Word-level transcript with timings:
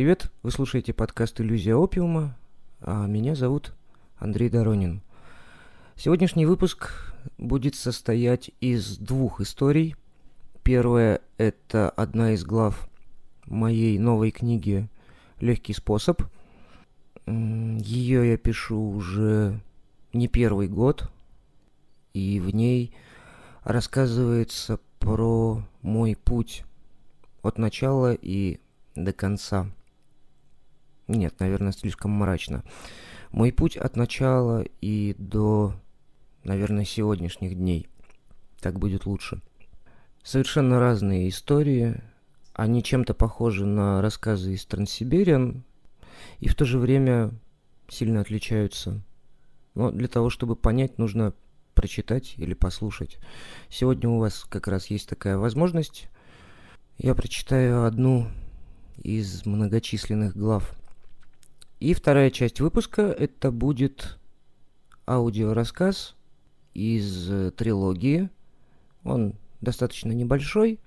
Привет, 0.00 0.32
вы 0.42 0.50
слушаете 0.50 0.94
подкаст 0.94 1.42
«Иллюзия 1.42 1.76
опиума», 1.76 2.34
а 2.80 3.06
меня 3.06 3.34
зовут 3.34 3.74
Андрей 4.16 4.48
Доронин. 4.48 5.02
Сегодняшний 5.94 6.46
выпуск 6.46 7.12
будет 7.36 7.74
состоять 7.74 8.50
из 8.62 8.96
двух 8.96 9.42
историй. 9.42 9.96
Первая– 10.62 11.20
это 11.36 11.90
одна 11.90 12.32
из 12.32 12.46
глав 12.46 12.88
моей 13.44 13.98
новой 13.98 14.30
книги 14.30 14.88
«Легкий 15.38 15.74
способ». 15.74 16.22
Ее 17.26 18.30
я 18.30 18.38
пишу 18.38 18.80
уже 18.80 19.60
не 20.14 20.28
первый 20.28 20.68
год, 20.68 21.10
и 22.14 22.40
в 22.40 22.54
ней 22.54 22.94
рассказывается 23.64 24.80
про 24.98 25.62
мой 25.82 26.16
путь 26.16 26.64
от 27.42 27.58
начала 27.58 28.14
и 28.14 28.60
до 28.94 29.12
конца– 29.12 29.66
нет, 31.10 31.38
наверное, 31.40 31.72
слишком 31.72 32.12
мрачно. 32.12 32.62
Мой 33.32 33.52
путь 33.52 33.76
от 33.76 33.96
начала 33.96 34.64
и 34.80 35.14
до, 35.18 35.74
наверное, 36.44 36.84
сегодняшних 36.84 37.56
дней. 37.56 37.88
Так 38.60 38.78
будет 38.78 39.06
лучше. 39.06 39.40
Совершенно 40.22 40.78
разные 40.78 41.28
истории. 41.28 42.00
Они 42.52 42.82
чем-то 42.82 43.14
похожи 43.14 43.64
на 43.64 44.02
рассказы 44.02 44.54
из 44.54 44.64
Транссибириан 44.66 45.64
и 46.40 46.48
в 46.48 46.54
то 46.54 46.64
же 46.64 46.78
время 46.78 47.32
сильно 47.88 48.20
отличаются. 48.20 49.02
Но 49.74 49.90
для 49.90 50.08
того, 50.08 50.30
чтобы 50.30 50.56
понять, 50.56 50.98
нужно 50.98 51.32
прочитать 51.74 52.34
или 52.36 52.54
послушать. 52.54 53.18
Сегодня 53.68 54.10
у 54.10 54.18
вас 54.18 54.44
как 54.48 54.68
раз 54.68 54.86
есть 54.86 55.08
такая 55.08 55.38
возможность. 55.38 56.08
Я 56.98 57.14
прочитаю 57.14 57.86
одну 57.86 58.28
из 59.02 59.46
многочисленных 59.46 60.36
глав– 60.36 60.74
и 61.80 61.94
вторая 61.94 62.30
часть 62.30 62.60
выпуска 62.60 63.02
это 63.02 63.50
будет 63.50 64.18
аудиорассказ 65.06 66.14
из 66.74 67.30
э, 67.30 67.50
трилогии. 67.52 68.28
Он 69.02 69.34
достаточно 69.62 70.12
небольшой. 70.12 70.78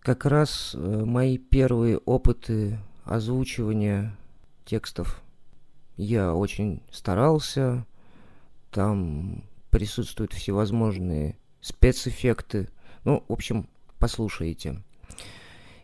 Как 0.00 0.26
раз 0.26 0.74
э, 0.74 1.04
мои 1.04 1.38
первые 1.38 1.98
опыты 1.98 2.78
озвучивания 3.04 4.16
текстов. 4.64 5.22
Я 5.96 6.34
очень 6.34 6.82
старался. 6.90 7.86
Там 8.72 9.44
присутствуют 9.70 10.32
всевозможные 10.32 11.38
спецэффекты. 11.60 12.68
Ну, 13.04 13.24
в 13.28 13.32
общем, 13.32 13.68
послушайте. 14.00 14.82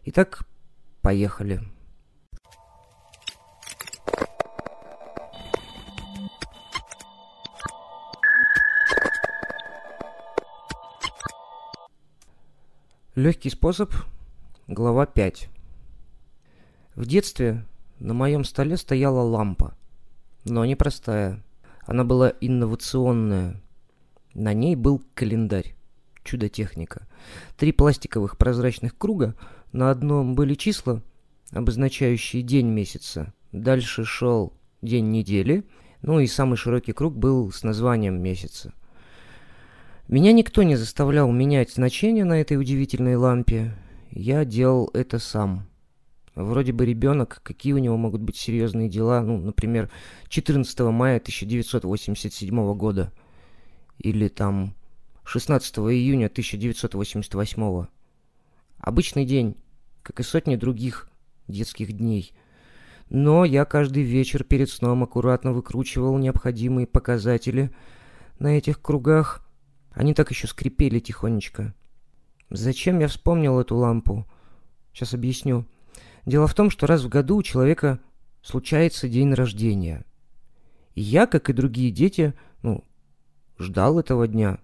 Итак, 0.04 0.42
поехали. 1.00 1.62
Легкий 13.22 13.50
способ, 13.50 13.94
глава 14.66 15.06
5. 15.06 15.48
В 16.96 17.06
детстве 17.06 17.64
на 18.00 18.14
моем 18.14 18.42
столе 18.42 18.76
стояла 18.76 19.20
лампа, 19.20 19.76
но 20.44 20.64
не 20.64 20.74
простая. 20.74 21.40
Она 21.86 22.02
была 22.02 22.32
инновационная. 22.40 23.62
На 24.34 24.54
ней 24.54 24.74
был 24.74 25.00
календарь, 25.14 25.76
чудо-техника. 26.24 27.06
Три 27.56 27.70
пластиковых 27.70 28.36
прозрачных 28.36 28.98
круга, 28.98 29.36
на 29.70 29.92
одном 29.92 30.34
были 30.34 30.54
числа, 30.54 31.00
обозначающие 31.52 32.42
день 32.42 32.66
месяца. 32.66 33.32
Дальше 33.52 34.04
шел 34.04 34.52
день 34.82 35.12
недели, 35.12 35.62
ну 36.02 36.18
и 36.18 36.26
самый 36.26 36.56
широкий 36.56 36.92
круг 36.92 37.14
был 37.14 37.52
с 37.52 37.62
названием 37.62 38.20
месяца– 38.20 38.74
меня 40.12 40.32
никто 40.32 40.62
не 40.62 40.76
заставлял 40.76 41.32
менять 41.32 41.72
значение 41.72 42.26
на 42.26 42.38
этой 42.38 42.58
удивительной 42.58 43.16
лампе. 43.16 43.74
Я 44.10 44.44
делал 44.44 44.90
это 44.92 45.18
сам. 45.18 45.66
Вроде 46.34 46.72
бы 46.72 46.84
ребенок, 46.84 47.40
какие 47.42 47.72
у 47.72 47.78
него 47.78 47.96
могут 47.96 48.20
быть 48.20 48.36
серьезные 48.36 48.90
дела, 48.90 49.22
ну, 49.22 49.38
например, 49.38 49.90
14 50.28 50.80
мая 50.80 51.16
1987 51.16 52.74
года 52.74 53.10
или 53.96 54.28
там 54.28 54.74
16 55.24 55.78
июня 55.78 56.26
1988. 56.26 57.86
Обычный 58.80 59.24
день, 59.24 59.56
как 60.02 60.20
и 60.20 60.22
сотни 60.22 60.56
других 60.56 61.08
детских 61.48 61.90
дней. 61.94 62.34
Но 63.08 63.46
я 63.46 63.64
каждый 63.64 64.02
вечер 64.02 64.44
перед 64.44 64.68
сном 64.68 65.04
аккуратно 65.04 65.54
выкручивал 65.54 66.18
необходимые 66.18 66.86
показатели 66.86 67.70
на 68.38 68.58
этих 68.58 68.82
кругах 68.82 69.42
они 69.92 70.14
так 70.14 70.30
еще 70.30 70.46
скрипели 70.46 70.98
тихонечко. 71.00 71.74
Зачем 72.50 72.98
я 72.98 73.08
вспомнил 73.08 73.58
эту 73.60 73.76
лампу? 73.76 74.26
Сейчас 74.92 75.14
объясню. 75.14 75.66
Дело 76.26 76.46
в 76.46 76.54
том, 76.54 76.70
что 76.70 76.86
раз 76.86 77.02
в 77.02 77.08
году 77.08 77.36
у 77.36 77.42
человека 77.42 77.98
случается 78.42 79.08
день 79.08 79.32
рождения. 79.32 80.04
И 80.94 81.00
я, 81.00 81.26
как 81.26 81.48
и 81.48 81.54
другие 81.54 81.90
дети, 81.90 82.34
ну, 82.62 82.84
ждал 83.58 83.98
этого 83.98 84.28
дня. 84.28 84.58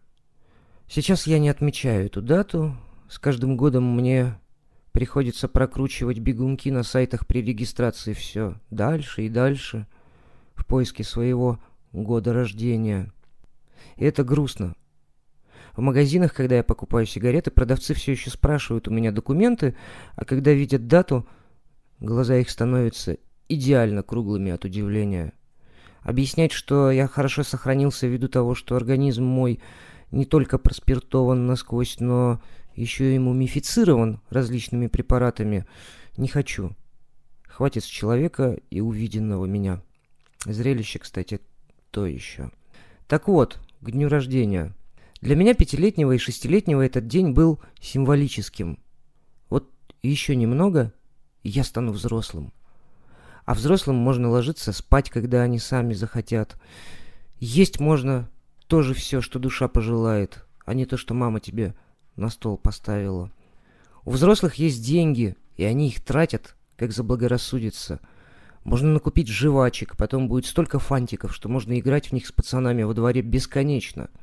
Сейчас 0.87 1.27
я 1.27 1.39
не 1.39 1.49
отмечаю 1.49 2.06
эту 2.06 2.22
дату. 2.22 2.77
С 3.09 3.19
каждым 3.19 3.56
годом 3.56 3.84
мне 3.84 4.39
приходится 4.93 5.49
прокручивать 5.49 6.19
бегунки 6.19 6.71
на 6.71 6.83
сайтах 6.83 7.27
при 7.27 7.43
регистрации 7.43 8.12
все 8.12 8.59
дальше 8.71 9.25
и 9.25 9.28
дальше 9.28 9.87
в 10.55 10.66
поиске 10.66 11.05
своего 11.05 11.59
года 11.93 12.33
рождения. 12.33 13.12
И 13.97 14.05
это 14.05 14.25
грустно. 14.25 14.75
В 15.78 15.81
магазинах, 15.81 16.34
когда 16.34 16.56
я 16.56 16.65
покупаю 16.65 17.06
сигареты, 17.06 17.53
продавцы 17.53 17.94
все 17.94 18.11
еще 18.11 18.31
спрашивают 18.31 18.89
у 18.89 18.91
меня 18.91 19.12
документы, 19.12 19.77
а 20.16 20.25
когда 20.25 20.53
видят 20.53 20.89
дату, 20.89 21.25
глаза 22.00 22.37
их 22.37 22.50
становятся 22.50 23.16
идеально 23.49 24.03
круглыми 24.03 24.50
от 24.50 24.65
удивления. 24.65 25.34
Объяснять, 26.03 26.50
что 26.50 26.91
я 26.91 27.06
хорошо 27.06 27.44
сохранился 27.44 28.09
ввиду 28.09 28.27
того, 28.27 28.56
что 28.56 28.75
организм 28.75 29.22
мой 29.22 29.61
не 30.11 30.25
только 30.25 30.59
проспиртован 30.59 31.47
насквозь, 31.47 32.00
но 32.00 32.43
еще 32.75 33.15
и 33.15 33.19
мумифицирован 33.21 34.21
различными 34.31 34.89
препаратами, 34.89 35.65
не 36.16 36.27
хочу. 36.27 36.72
Хватит 37.47 37.84
с 37.84 37.87
человека 37.87 38.59
и 38.71 38.81
увиденного 38.81 39.47
меня. 39.47 39.81
Зрелище, 40.45 40.99
кстати, 40.99 41.41
то 41.93 42.05
еще. 42.05 42.50
Так 43.06 43.28
вот, 43.28 43.60
к 43.81 43.93
дню 43.93 44.09
рождения. 44.09 44.75
Для 45.21 45.34
меня 45.34 45.55
пятилетнего 45.55 46.12
и 46.12 46.19
шестилетнего 46.19 46.81
этот 46.81 47.09
день 47.09 47.33
был 47.33 47.61
символическим. 47.81 48.79
Вот 49.51 49.69
еще 50.01 50.37
немного, 50.37 50.93
и 51.43 51.49
я 51.49 51.65
стану 51.65 51.93
взрослым. 51.93 52.53
А 53.45 53.55
взрослым 53.55 53.97
можно 53.97 54.28
ложиться 54.28 54.73
спать, 54.73 55.11
когда 55.11 55.43
они 55.43 55.59
сами 55.59 55.95
захотят. 55.95 56.57
Есть 57.41 57.81
можно 57.81 58.31
тоже 58.69 58.95
все, 58.95 59.21
что 59.21 59.41
душа 59.41 59.67
пожелает, 59.67 60.45
а 60.65 60.75
не 60.75 60.87
то, 60.87 60.97
что 60.97 61.15
мама 61.15 61.41
тебе 61.41 61.75
на 62.15 62.28
стол 62.28 62.57
поставила. 62.57 63.33
У 64.05 64.12
взрослых 64.12 64.55
есть 64.55 64.84
деньги, 64.84 65.37
и 65.57 65.65
они 65.65 65.89
их 65.89 66.01
тратят, 66.01 66.55
как 66.77 66.93
заблагорассудится. 66.93 68.01
Можно 68.62 68.93
накупить 68.93 69.28
жвачек, 69.28 69.97
потом 69.97 70.28
будет 70.28 70.47
столько 70.47 70.78
фантиков, 70.78 71.34
что 71.34 71.49
можно 71.49 71.77
играть 71.78 72.09
в 72.09 72.12
них 72.12 72.27
с 72.27 72.33
пацанами 72.33 72.84
во 72.84 72.95
дворе 72.95 73.22
бесконечно.— 73.22 74.10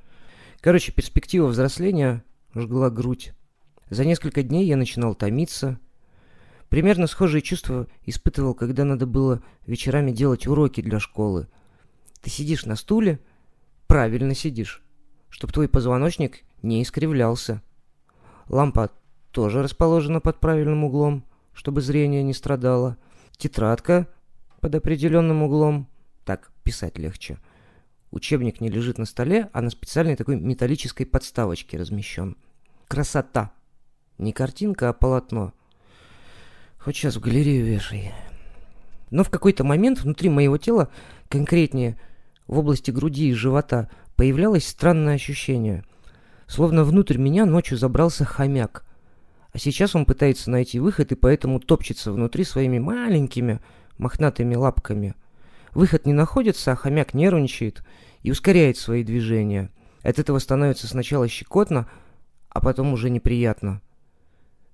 Короче, 0.65 0.91
перспектива 0.91 1.45
взросления 1.45 2.23
жгла 2.55 2.89
грудь. 2.89 3.33
За 3.91 4.03
несколько 4.03 4.41
дней 4.41 4.65
я 4.65 4.77
начинал 4.77 5.13
томиться. 5.13 5.79
Примерно 6.69 7.05
схожие 7.05 7.43
чувства 7.43 7.85
испытывал, 8.03 8.55
когда 8.55 8.83
надо 8.83 9.05
было 9.05 9.43
вечерами 9.67 10.11
делать 10.11 10.47
уроки 10.47 10.81
для 10.81 10.99
школы. 10.99 11.47
Ты 12.23 12.31
сидишь 12.31 12.65
на 12.65 12.75
стуле, 12.77 13.19
правильно 13.85 14.33
сидишь, 14.33 14.81
чтобы 15.29 15.53
твой 15.53 15.69
позвоночник 15.69 16.39
не 16.63 16.81
искривлялся. 16.81 17.61
Лампа 18.49 18.89
тоже 19.29 19.61
расположена 19.61 20.19
под 20.19 20.39
правильным 20.39 20.83
углом, 20.83 21.25
чтобы 21.53 21.81
зрение 21.81 22.23
не 22.23 22.33
страдало. 22.33 22.97
Тетрадка 23.37 24.07
под 24.61 24.73
определенным 24.73 25.43
углом. 25.43 25.87
Так 26.25 26.51
писать 26.63 26.97
легче. 26.97 27.37
Учебник 28.15 28.61
не 28.61 28.69
лежит 28.69 28.97
на 28.97 29.03
столе, 29.03 29.49
а 29.51 29.61
на 29.61 29.69
специальной 29.69 30.15
такой 30.15 30.39
металлической 30.39 31.03
подставочке 31.03 31.77
размещен. 31.77 32.37
Красота! 32.87 33.51
Не 34.17 34.31
картинка, 34.31 34.87
а 34.87 34.93
полотно. 34.93 35.51
Хоть 36.79 36.95
сейчас 36.95 37.17
в 37.17 37.19
галерею 37.19 37.65
вешай. 37.65 38.13
Но 39.11 39.25
в 39.25 39.29
какой-то 39.29 39.65
момент 39.65 39.99
внутри 39.99 40.29
моего 40.29 40.57
тела, 40.57 40.87
конкретнее 41.27 41.99
в 42.47 42.57
области 42.57 42.89
груди 42.89 43.27
и 43.27 43.33
живота, 43.33 43.89
появлялось 44.15 44.65
странное 44.65 45.15
ощущение. 45.15 45.83
Словно 46.47 46.85
внутрь 46.85 47.17
меня 47.17 47.45
ночью 47.45 47.77
забрался 47.77 48.23
хомяк. 48.23 48.85
А 49.51 49.57
сейчас 49.57 49.93
он 49.93 50.05
пытается 50.05 50.49
найти 50.49 50.79
выход 50.79 51.11
и 51.11 51.15
поэтому 51.15 51.59
топчется 51.59 52.13
внутри 52.13 52.45
своими 52.45 52.79
маленькими 52.79 53.59
мохнатыми 53.97 54.55
лапками. 54.55 55.15
Выход 55.75 56.05
не 56.05 56.13
находится, 56.13 56.71
а 56.71 56.75
хомяк 56.77 57.13
нервничает 57.13 57.83
и 58.23 58.31
ускоряет 58.31 58.77
свои 58.77 59.03
движения. 59.03 59.69
От 60.03 60.19
этого 60.19 60.39
становится 60.39 60.87
сначала 60.87 61.27
щекотно, 61.27 61.85
а 62.49 62.61
потом 62.61 62.93
уже 62.93 63.09
неприятно. 63.09 63.81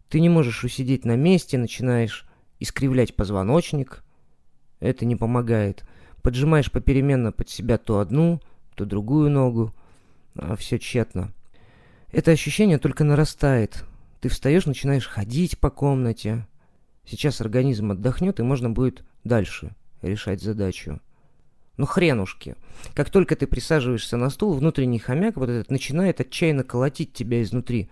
Ты 0.09 0.19
не 0.19 0.29
можешь 0.29 0.63
усидеть 0.63 1.03
на 1.03 1.15
месте, 1.15 1.57
начинаешь 1.57 2.27
искривлять 2.59 3.15
позвоночник. 3.15 4.03
Это 4.79 5.05
не 5.05 5.15
помогает. 5.15 5.83
Поджимаешь 6.21 6.71
попеременно 6.71 7.31
под 7.31 7.49
себя 7.49 7.79
то 7.79 7.99
одну, 7.99 8.39
то 8.75 8.85
другую 8.85 9.31
ногу, 9.31 9.73
а 10.35 10.55
все 10.55 10.77
тщетно. 10.77 11.33
Это 12.11 12.29
ощущение 12.29 12.77
только 12.77 13.03
нарастает. 13.03 13.85
Ты 14.19 14.29
встаешь, 14.29 14.67
начинаешь 14.67 15.07
ходить 15.07 15.57
по 15.57 15.71
комнате. 15.71 16.45
Сейчас 17.05 17.41
организм 17.41 17.89
отдохнет, 17.89 18.39
и 18.39 18.43
можно 18.43 18.69
будет 18.69 19.03
дальше 19.23 19.73
решать 20.01 20.41
задачу. 20.41 20.99
Ну 21.77 21.85
хренушки. 21.85 22.55
Как 22.93 23.09
только 23.09 23.35
ты 23.35 23.47
присаживаешься 23.47 24.17
на 24.17 24.29
стул, 24.29 24.53
внутренний 24.53 24.99
хомяк 24.99 25.37
вот 25.37 25.49
этот 25.49 25.71
начинает 25.71 26.21
отчаянно 26.21 26.63
колотить 26.63 27.13
тебя 27.13 27.41
изнутри. 27.41 27.89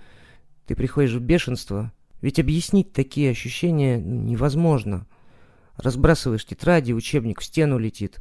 Ты 0.67 0.75
приходишь 0.75 1.13
в 1.13 1.21
бешенство. 1.21 1.91
Ведь 2.21 2.39
объяснить 2.39 2.91
такие 2.91 3.31
ощущения 3.31 3.99
невозможно. 3.99 5.07
Разбрасываешь 5.77 6.45
тетради, 6.45 6.91
учебник 6.91 7.39
в 7.39 7.45
стену 7.45 7.77
летит. 7.77 8.19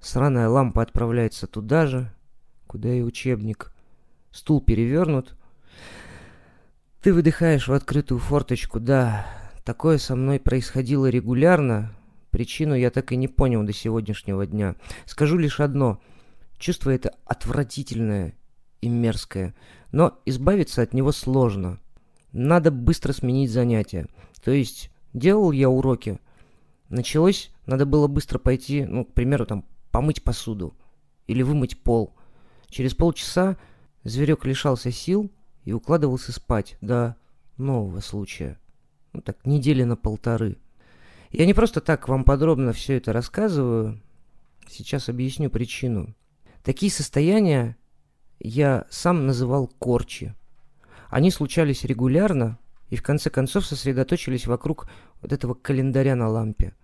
Сраная 0.00 0.48
лампа 0.48 0.82
отправляется 0.82 1.46
туда 1.46 1.86
же, 1.86 2.10
куда 2.66 2.92
и 2.92 3.02
учебник. 3.02 3.72
Стул 4.30 4.62
перевернут. 4.62 5.36
Ты 7.02 7.12
выдыхаешь 7.12 7.68
в 7.68 7.72
открытую 7.72 8.18
форточку. 8.18 8.80
Да, 8.80 9.26
такое 9.64 9.98
со 9.98 10.16
мной 10.16 10.40
происходило 10.40 11.08
регулярно. 11.08 11.94
Причину 12.30 12.74
я 12.74 12.90
так 12.90 13.12
и 13.12 13.16
не 13.16 13.28
понял 13.28 13.62
до 13.64 13.72
сегодняшнего 13.72 14.46
дня. 14.46 14.76
Скажу 15.06 15.36
лишь 15.36 15.60
одно. 15.60 16.00
Чувство 16.58 16.90
это 16.90 17.14
отвратительное 17.24 18.34
и 18.80 18.88
мерзкое. 18.88 19.54
Но 19.92 20.18
избавиться 20.26 20.82
от 20.82 20.94
него 20.94 21.12
сложно. 21.12 21.80
Надо 22.32 22.70
быстро 22.70 23.12
сменить 23.12 23.50
занятие. 23.50 24.06
То 24.44 24.52
есть, 24.52 24.90
делал 25.12 25.50
я 25.52 25.68
уроки. 25.68 26.20
Началось, 26.88 27.50
надо 27.66 27.86
было 27.86 28.06
быстро 28.06 28.38
пойти, 28.38 28.84
ну, 28.84 29.04
к 29.04 29.12
примеру, 29.12 29.46
там, 29.46 29.64
помыть 29.90 30.22
посуду 30.22 30.74
или 31.26 31.42
вымыть 31.42 31.80
пол. 31.82 32.14
Через 32.68 32.94
полчаса 32.94 33.56
зверек 34.04 34.44
лишался 34.44 34.90
сил 34.92 35.30
и 35.64 35.72
укладывался 35.72 36.32
спать 36.32 36.76
до 36.80 37.16
нового 37.56 38.00
случая. 38.00 38.58
Ну 39.12 39.20
так, 39.20 39.44
недели 39.44 39.82
на 39.82 39.96
полторы. 39.96 40.56
Я 41.30 41.46
не 41.46 41.54
просто 41.54 41.80
так 41.80 42.08
вам 42.08 42.24
подробно 42.24 42.72
все 42.72 42.96
это 42.96 43.12
рассказываю. 43.12 44.00
Сейчас 44.68 45.08
объясню 45.08 45.48
причину. 45.48 46.14
Такие 46.64 46.90
состояния 46.90 47.76
я 48.40 48.86
сам 48.90 49.26
называл 49.26 49.68
корчи. 49.78 50.34
Они 51.08 51.30
случались 51.30 51.84
регулярно 51.84 52.58
и 52.88 52.96
в 52.96 53.02
конце 53.02 53.30
концов 53.30 53.64
сосредоточились 53.64 54.46
вокруг 54.46 54.88
вот 55.22 55.32
этого 55.32 55.54
календаря 55.54 56.16
на 56.16 56.28
лампе. 56.28 56.74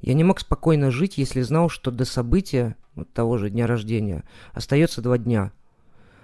Я 0.00 0.14
не 0.14 0.24
мог 0.24 0.40
спокойно 0.40 0.90
жить, 0.90 1.18
если 1.18 1.42
знал, 1.42 1.68
что 1.68 1.90
до 1.90 2.04
события, 2.04 2.76
вот 2.94 3.12
того 3.12 3.38
же 3.38 3.50
дня 3.50 3.66
рождения, 3.66 4.24
остается 4.52 5.02
два 5.02 5.18
дня. 5.18 5.52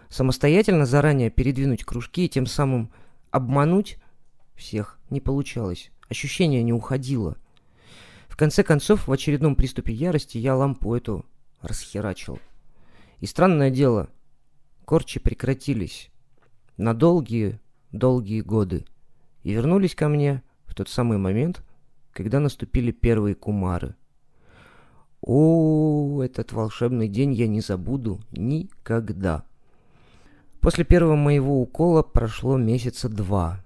Самостоятельно 0.08 0.86
заранее 0.86 1.30
передвинуть 1.30 1.84
кружки 1.84 2.24
и 2.24 2.28
тем 2.28 2.46
самым 2.46 2.90
обмануть 3.30 3.98
всех 4.54 4.98
не 5.10 5.20
получалось. 5.20 5.90
Ощущение 6.08 6.62
не 6.62 6.72
уходило. 6.72 7.36
Конце 8.38 8.62
концов, 8.62 9.08
в 9.08 9.12
очередном 9.12 9.56
приступе 9.56 9.92
ярости 9.92 10.38
я 10.38 10.54
лампу 10.54 10.94
эту 10.94 11.26
расхерачил. 11.60 12.38
И 13.18 13.26
странное 13.26 13.68
дело, 13.68 14.10
корчи 14.84 15.18
прекратились 15.18 16.08
на 16.76 16.94
долгие, 16.94 17.58
долгие 17.90 18.42
годы 18.42 18.84
и 19.42 19.50
вернулись 19.50 19.96
ко 19.96 20.08
мне 20.08 20.44
в 20.66 20.76
тот 20.76 20.88
самый 20.88 21.18
момент, 21.18 21.64
когда 22.12 22.38
наступили 22.38 22.92
первые 22.92 23.34
кумары. 23.34 23.96
О, 25.20 26.22
этот 26.22 26.52
волшебный 26.52 27.08
день 27.08 27.32
я 27.32 27.48
не 27.48 27.60
забуду 27.60 28.20
никогда. 28.30 29.42
После 30.60 30.84
первого 30.84 31.16
моего 31.16 31.60
укола 31.60 32.04
прошло 32.04 32.56
месяца 32.56 33.08
два. 33.08 33.64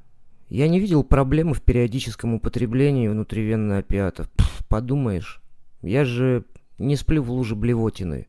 Я 0.49 0.67
не 0.67 0.81
видел 0.81 1.05
проблемы 1.05 1.53
в 1.53 1.61
периодическом 1.61 2.33
употреблении 2.33 3.09
внутривенных 3.09 3.81
опиатов. 3.81 4.31
Подумаешь, 4.73 5.43
я 5.83 6.07
же 6.07 6.47
не 6.79 6.97
сплю 6.97 7.23
в 7.23 7.31
луже 7.31 7.55
блевотины. 7.55 8.27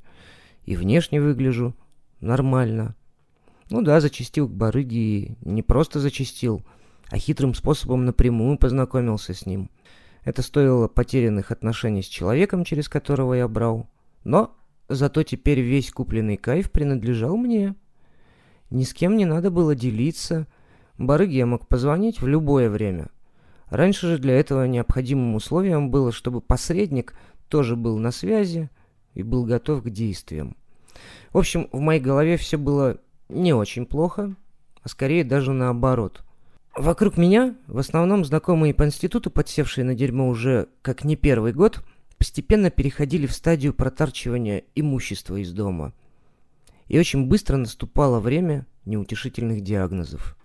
И 0.66 0.76
внешне 0.76 1.22
выгляжу 1.22 1.74
нормально. 2.20 2.98
Ну 3.70 3.82
да, 3.82 4.02
зачистил 4.02 4.50
к 4.50 4.52
барыге 4.52 5.00
и 5.00 5.38
не 5.42 5.64
просто 5.64 6.02
зачистил, 6.02 6.62
а 7.10 7.18
хитрым 7.18 7.54
способом 7.54 8.04
напрямую 8.04 8.58
познакомился 8.58 9.34
с 9.34 9.46
ним. 9.46 9.70
Это 10.26 10.42
стоило 10.42 10.90
потерянных 10.90 11.52
отношений 11.52 12.04
с 12.04 12.08
человеком, 12.08 12.66
через 12.66 12.90
которого 12.90 13.36
я 13.36 13.48
брал. 13.48 13.90
Но 14.26 14.54
зато 14.90 15.24
теперь 15.24 15.62
весь 15.62 15.92
купленный 15.92 16.36
кайф 16.36 16.72
принадлежал 16.72 17.38
мне. 17.38 17.74
Ни 18.70 18.84
с 18.84 18.94
кем 18.94 19.16
не 19.16 19.24
надо 19.24 19.50
было 19.50 19.76
делиться. 19.76 20.46
Барыге 20.98 21.38
я 21.38 21.46
мог 21.46 21.70
позвонить 21.70 22.20
в 22.20 22.28
любое 22.28 22.70
время. 22.70 23.12
Раньше 23.70 24.08
же 24.08 24.18
для 24.18 24.40
этого 24.40 24.66
необходимым 24.66 25.36
условием 25.36 25.90
было, 25.90 26.12
чтобы 26.12 26.42
посредник 26.42 27.14
тоже 27.48 27.76
был 27.76 27.98
на 27.98 28.12
связи 28.12 28.70
и 29.14 29.24
был 29.24 29.46
готов 29.46 29.84
к 29.84 29.90
действиям. 29.90 30.56
В 31.32 31.38
общем, 31.38 31.70
в 31.72 31.80
моей 31.80 32.00
голове 32.00 32.38
все 32.38 32.58
было 32.58 33.00
не 33.30 33.54
очень 33.54 33.86
плохо, 33.86 34.36
а 34.82 34.90
скорее 34.90 35.24
даже 35.24 35.54
наоборот– 35.54 36.24
Вокруг 36.76 37.18
меня, 37.18 37.56
в 37.68 37.78
основном 37.78 38.26
знакомые 38.26 38.74
по 38.74 38.84
институту, 38.84 39.30
подсевшие 39.30 39.86
на 39.86 39.94
дерьмо 39.94 40.28
уже 40.28 40.70
как 40.82 41.04
не 41.04 41.16
первый 41.16 41.54
год, 41.54 41.84
постепенно 42.18 42.72
переходили 42.72 43.28
в 43.28 43.34
стадию 43.34 43.76
протарчивания 43.76 44.64
имущества 44.74 45.36
из 45.36 45.54
дома. 45.54 45.94
И 46.88 46.98
очень 46.98 47.28
быстро 47.28 47.58
наступало 47.58 48.20
время 48.20 48.66
неутешительных 48.86 49.62
диагнозов. 49.62 50.36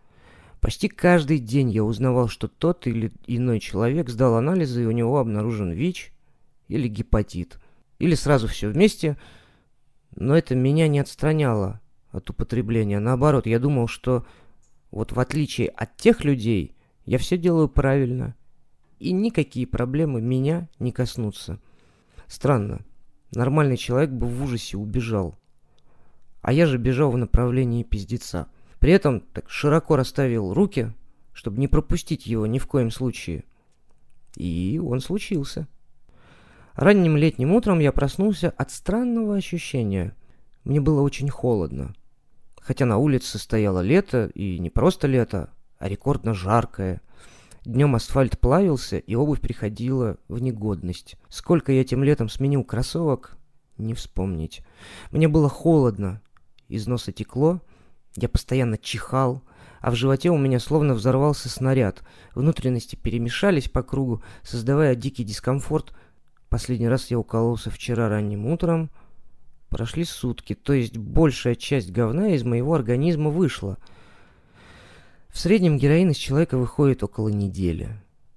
Почти 0.60 0.88
каждый 0.88 1.38
день 1.38 1.70
я 1.70 1.84
узнавал, 1.84 2.28
что 2.28 2.48
тот 2.48 2.86
или 2.86 3.12
иной 3.26 3.60
человек 3.60 4.08
сдал 4.08 4.34
анализы, 4.34 4.82
и 4.82 4.86
у 4.86 4.90
него 4.90 5.18
обнаружен 5.18 5.70
ВИЧ 5.70 6.12
или 6.68 6.88
гепатит. 6.88 7.60
Или 7.98 8.14
сразу 8.14 8.48
все 8.48 8.68
вместе. 8.68 9.16
Но 10.16 10.36
это 10.36 10.54
меня 10.54 10.88
не 10.88 10.98
отстраняло 10.98 11.80
от 12.10 12.30
употребления. 12.30 12.98
Наоборот, 12.98 13.46
я 13.46 13.58
думал, 13.58 13.86
что 13.86 14.26
вот 14.90 15.12
в 15.12 15.20
отличие 15.20 15.68
от 15.68 15.96
тех 15.96 16.24
людей, 16.24 16.74
я 17.04 17.18
все 17.18 17.38
делаю 17.38 17.68
правильно. 17.68 18.34
И 18.98 19.12
никакие 19.12 19.66
проблемы 19.66 20.20
меня 20.20 20.68
не 20.78 20.90
коснутся. 20.90 21.60
Странно. 22.26 22.80
Нормальный 23.32 23.76
человек 23.76 24.10
бы 24.10 24.26
в 24.26 24.42
ужасе 24.42 24.76
убежал. 24.76 25.38
А 26.42 26.52
я 26.52 26.66
же 26.66 26.78
бежал 26.78 27.10
в 27.10 27.16
направлении 27.16 27.84
пиздеца. 27.84 28.48
При 28.80 28.92
этом 28.92 29.20
так 29.20 29.50
широко 29.50 29.96
расставил 29.96 30.52
руки, 30.54 30.92
чтобы 31.32 31.58
не 31.58 31.68
пропустить 31.68 32.26
его 32.26 32.46
ни 32.46 32.58
в 32.58 32.66
коем 32.66 32.90
случае. 32.90 33.44
И 34.36 34.80
он 34.82 35.00
случился. 35.00 35.66
Ранним 36.74 37.16
летним 37.16 37.52
утром 37.52 37.80
я 37.80 37.92
проснулся 37.92 38.50
от 38.50 38.70
странного 38.70 39.36
ощущения. 39.36 40.14
Мне 40.64 40.80
было 40.80 41.00
очень 41.02 41.28
холодно 41.28 41.94
хотя 42.68 42.84
на 42.84 42.98
улице 42.98 43.38
стояло 43.38 43.80
лето, 43.80 44.30
и 44.34 44.58
не 44.58 44.68
просто 44.68 45.06
лето, 45.06 45.48
а 45.78 45.88
рекордно 45.88 46.34
жаркое. 46.34 47.00
Днем 47.64 47.94
асфальт 47.94 48.38
плавился, 48.38 48.98
и 48.98 49.14
обувь 49.14 49.40
приходила 49.40 50.18
в 50.28 50.38
негодность. 50.42 51.16
Сколько 51.30 51.72
я 51.72 51.82
тем 51.82 52.04
летом 52.04 52.28
сменил 52.28 52.64
кроссовок, 52.64 53.38
не 53.78 53.94
вспомнить. 53.94 54.60
Мне 55.10 55.28
было 55.28 55.48
холодно, 55.48 56.20
из 56.68 56.86
носа 56.86 57.10
текло, 57.10 57.62
я 58.16 58.28
постоянно 58.28 58.78
чихал, 58.78 59.42
а 59.80 59.90
в 59.90 59.94
животе 59.94 60.30
у 60.30 60.38
меня 60.38 60.60
словно 60.60 60.94
взорвался 60.94 61.48
снаряд. 61.48 62.02
Внутренности 62.34 62.96
перемешались 62.96 63.68
по 63.68 63.82
кругу, 63.82 64.22
создавая 64.42 64.94
дикий 64.94 65.24
дискомфорт. 65.24 65.92
Последний 66.48 66.88
раз 66.88 67.10
я 67.10 67.18
укололся 67.18 67.70
вчера 67.70 68.08
ранним 68.08 68.46
утром, 68.46 68.90
Прошли 69.68 70.04
сутки, 70.04 70.54
то 70.54 70.72
есть 70.72 70.96
большая 70.96 71.54
часть 71.54 71.90
говна 71.90 72.30
из 72.34 72.42
моего 72.42 72.74
организма 72.74 73.28
вышла. 73.28 73.76
В 75.28 75.38
среднем 75.38 75.76
героин 75.76 76.10
из 76.10 76.16
человека 76.16 76.56
выходит 76.56 77.02
около 77.02 77.28
недели. 77.28 77.90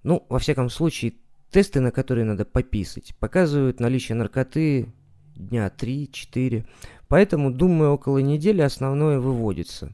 Ну, 0.03 0.25
во 0.27 0.39
всяком 0.39 0.69
случае, 0.69 1.13
тесты, 1.49 1.79
на 1.79 1.91
которые 1.91 2.25
надо 2.25 2.43
пописать, 2.43 3.15
показывают 3.17 3.79
наличие 3.79 4.15
наркоты 4.15 4.91
дня 5.35 5.71
3-4. 5.73 6.65
Поэтому, 7.11 7.51
думаю, 7.51 7.91
около 7.91 8.19
недели 8.19 8.61
основное 8.61 9.19
выводится. 9.19 9.93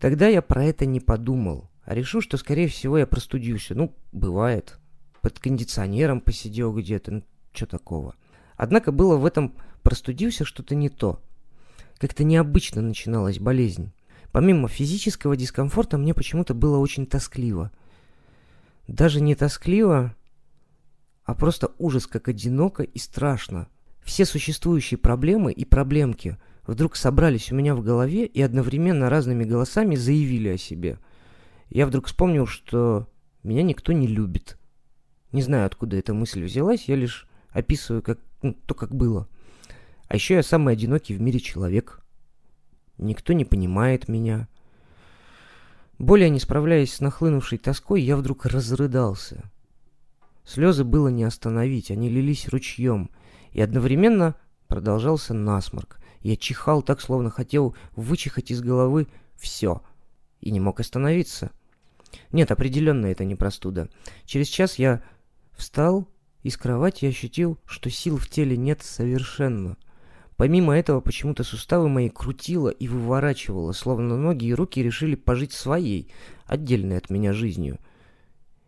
Тогда 0.00 0.26
я 0.28 0.40
про 0.40 0.64
это 0.64 0.86
не 0.86 1.00
подумал. 1.00 1.68
а 1.84 1.94
решил, 1.94 2.22
что, 2.22 2.38
скорее 2.38 2.66
всего, 2.66 2.96
я 2.96 3.06
простудился. 3.06 3.74
Ну, 3.74 3.94
бывает. 4.10 4.78
Под 5.20 5.38
кондиционером 5.38 6.22
посидел 6.22 6.72
где-то, 6.74 7.10
ну, 7.10 7.22
что 7.52 7.66
такого. 7.66 8.14
Однако 8.56 8.90
было 8.90 9.18
в 9.18 9.26
этом 9.26 9.52
простудился 9.82 10.46
что-то 10.46 10.74
не 10.74 10.88
то. 10.88 11.20
Как-то 11.98 12.24
необычно 12.24 12.80
начиналась 12.80 13.38
болезнь. 13.38 13.92
Помимо 14.32 14.66
физического 14.66 15.36
дискомфорта, 15.36 15.98
мне 15.98 16.14
почему-то 16.14 16.54
было 16.54 16.78
очень 16.78 17.04
тоскливо. 17.04 17.70
Даже 18.88 19.20
не 19.20 19.34
тоскливо, 19.34 20.16
а 21.26 21.34
просто 21.34 21.72
ужас, 21.76 22.06
как 22.06 22.28
одиноко 22.28 22.82
и 22.82 22.98
страшно. 22.98 23.68
Все 24.06 24.24
существующие 24.24 24.98
проблемы 24.98 25.52
и 25.52 25.64
проблемки 25.64 26.38
вдруг 26.64 26.94
собрались 26.94 27.50
у 27.50 27.56
меня 27.56 27.74
в 27.74 27.82
голове 27.82 28.24
и 28.24 28.40
одновременно 28.40 29.10
разными 29.10 29.42
голосами 29.42 29.96
заявили 29.96 30.50
о 30.50 30.56
себе. 30.56 31.00
Я 31.70 31.88
вдруг 31.88 32.06
вспомнил, 32.06 32.46
что 32.46 33.08
меня 33.42 33.64
никто 33.64 33.92
не 33.92 34.06
любит. 34.06 34.58
Не 35.32 35.42
знаю, 35.42 35.66
откуда 35.66 35.96
эта 35.96 36.14
мысль 36.14 36.44
взялась, 36.44 36.84
я 36.84 36.94
лишь 36.94 37.28
описываю 37.50 38.00
как, 38.00 38.20
ну, 38.42 38.54
то, 38.54 38.74
как 38.74 38.94
было. 38.94 39.28
А 40.06 40.14
еще 40.14 40.34
я 40.34 40.44
самый 40.44 40.74
одинокий 40.74 41.14
в 41.14 41.20
мире 41.20 41.40
человек. 41.40 42.00
Никто 42.98 43.32
не 43.32 43.44
понимает 43.44 44.06
меня. 44.06 44.46
Более 45.98 46.30
не 46.30 46.38
справляясь 46.38 46.94
с 46.94 47.00
нахлынувшей 47.00 47.58
тоской, 47.58 48.02
я 48.02 48.16
вдруг 48.16 48.46
разрыдался. 48.46 49.50
Слезы 50.44 50.84
было 50.84 51.08
не 51.08 51.24
остановить, 51.24 51.90
они 51.90 52.08
лились 52.08 52.48
ручьем, 52.48 53.10
и 53.56 53.60
одновременно 53.62 54.34
продолжался 54.68 55.32
насморк. 55.32 55.98
Я 56.20 56.36
чихал 56.36 56.82
так, 56.82 57.00
словно 57.00 57.30
хотел 57.30 57.74
вычихать 57.96 58.50
из 58.50 58.60
головы 58.60 59.08
все, 59.34 59.80
и 60.42 60.50
не 60.50 60.60
мог 60.60 60.78
остановиться. 60.78 61.50
Нет, 62.32 62.50
определенно 62.50 63.06
это 63.06 63.24
не 63.24 63.34
простуда. 63.34 63.88
Через 64.26 64.48
час 64.48 64.78
я 64.78 65.02
встал 65.56 66.06
из 66.42 66.58
кровати 66.58 67.06
и 67.06 67.08
ощутил, 67.08 67.58
что 67.64 67.88
сил 67.88 68.18
в 68.18 68.28
теле 68.28 68.58
нет 68.58 68.82
совершенно. 68.82 69.78
Помимо 70.36 70.76
этого, 70.76 71.00
почему-то 71.00 71.42
суставы 71.42 71.88
мои 71.88 72.10
крутило 72.10 72.68
и 72.68 72.88
выворачивало, 72.88 73.72
словно 73.72 74.18
ноги 74.18 74.44
и 74.44 74.54
руки 74.54 74.82
решили 74.82 75.14
пожить 75.14 75.52
своей, 75.54 76.12
отдельной 76.44 76.98
от 76.98 77.08
меня 77.08 77.32
жизнью. 77.32 77.78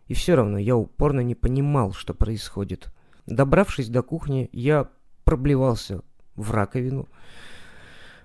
И 0.07 0.15
все 0.15 0.35
равно 0.35 0.57
я 0.57 0.79
упорно 0.79 1.21
не 1.21 1.35
понимал, 1.35 1.93
что 1.93 2.15
происходит. 2.15 2.89
Добравшись 3.29 3.91
до 3.91 4.03
кухни, 4.03 4.49
я 4.53 4.89
проблевался 5.25 6.01
в 6.35 6.51
раковину, 6.51 7.11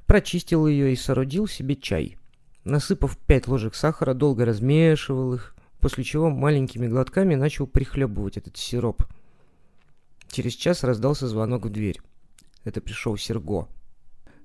прочистил 0.06 0.66
ее 0.66 0.94
и 0.94 0.96
соорудил 0.96 1.46
себе 1.46 1.76
чай. 1.76 2.18
Насыпав 2.64 3.18
пять 3.18 3.50
ложек 3.50 3.76
сахара, 3.76 4.14
долго 4.14 4.46
размешивал 4.46 5.34
их, 5.34 5.56
после 5.82 6.06
чего 6.06 6.30
маленькими 6.30 6.88
глотками 6.88 7.36
начал 7.36 7.68
прихлебывать 7.68 8.38
этот 8.38 8.56
сироп. 8.56 9.04
Через 10.30 10.54
час 10.54 10.86
раздался 10.86 11.28
звонок 11.28 11.66
в 11.66 11.70
дверь. 11.70 12.00
Это 12.64 12.80
пришел 12.80 13.18
Серго. 13.18 13.68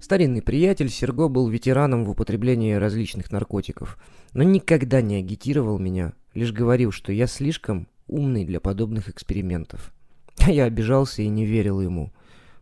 Старинный 0.01 0.43
приятель 0.43 0.91
Серго 0.91 1.29
был 1.29 1.49
ветераном 1.49 2.05
в 2.05 2.11
употреблении 2.11 2.73
различных 2.73 3.31
наркотиков, 3.31 3.97
но 4.33 4.43
никогда 4.43 5.03
не 5.03 5.15
агитировал 5.15 5.79
меня, 5.79 6.15
лишь 6.35 6.51
говорил, 6.51 6.91
что 6.91 7.13
я 7.13 7.29
слишком 7.29 7.87
умный 8.09 8.45
для 8.45 8.59
подобных 8.59 9.09
экспериментов. 9.09 9.93
Я 10.47 10.65
обижался 10.65 11.23
и 11.23 11.29
не 11.29 11.45
верил 11.45 11.81
ему. 11.81 12.13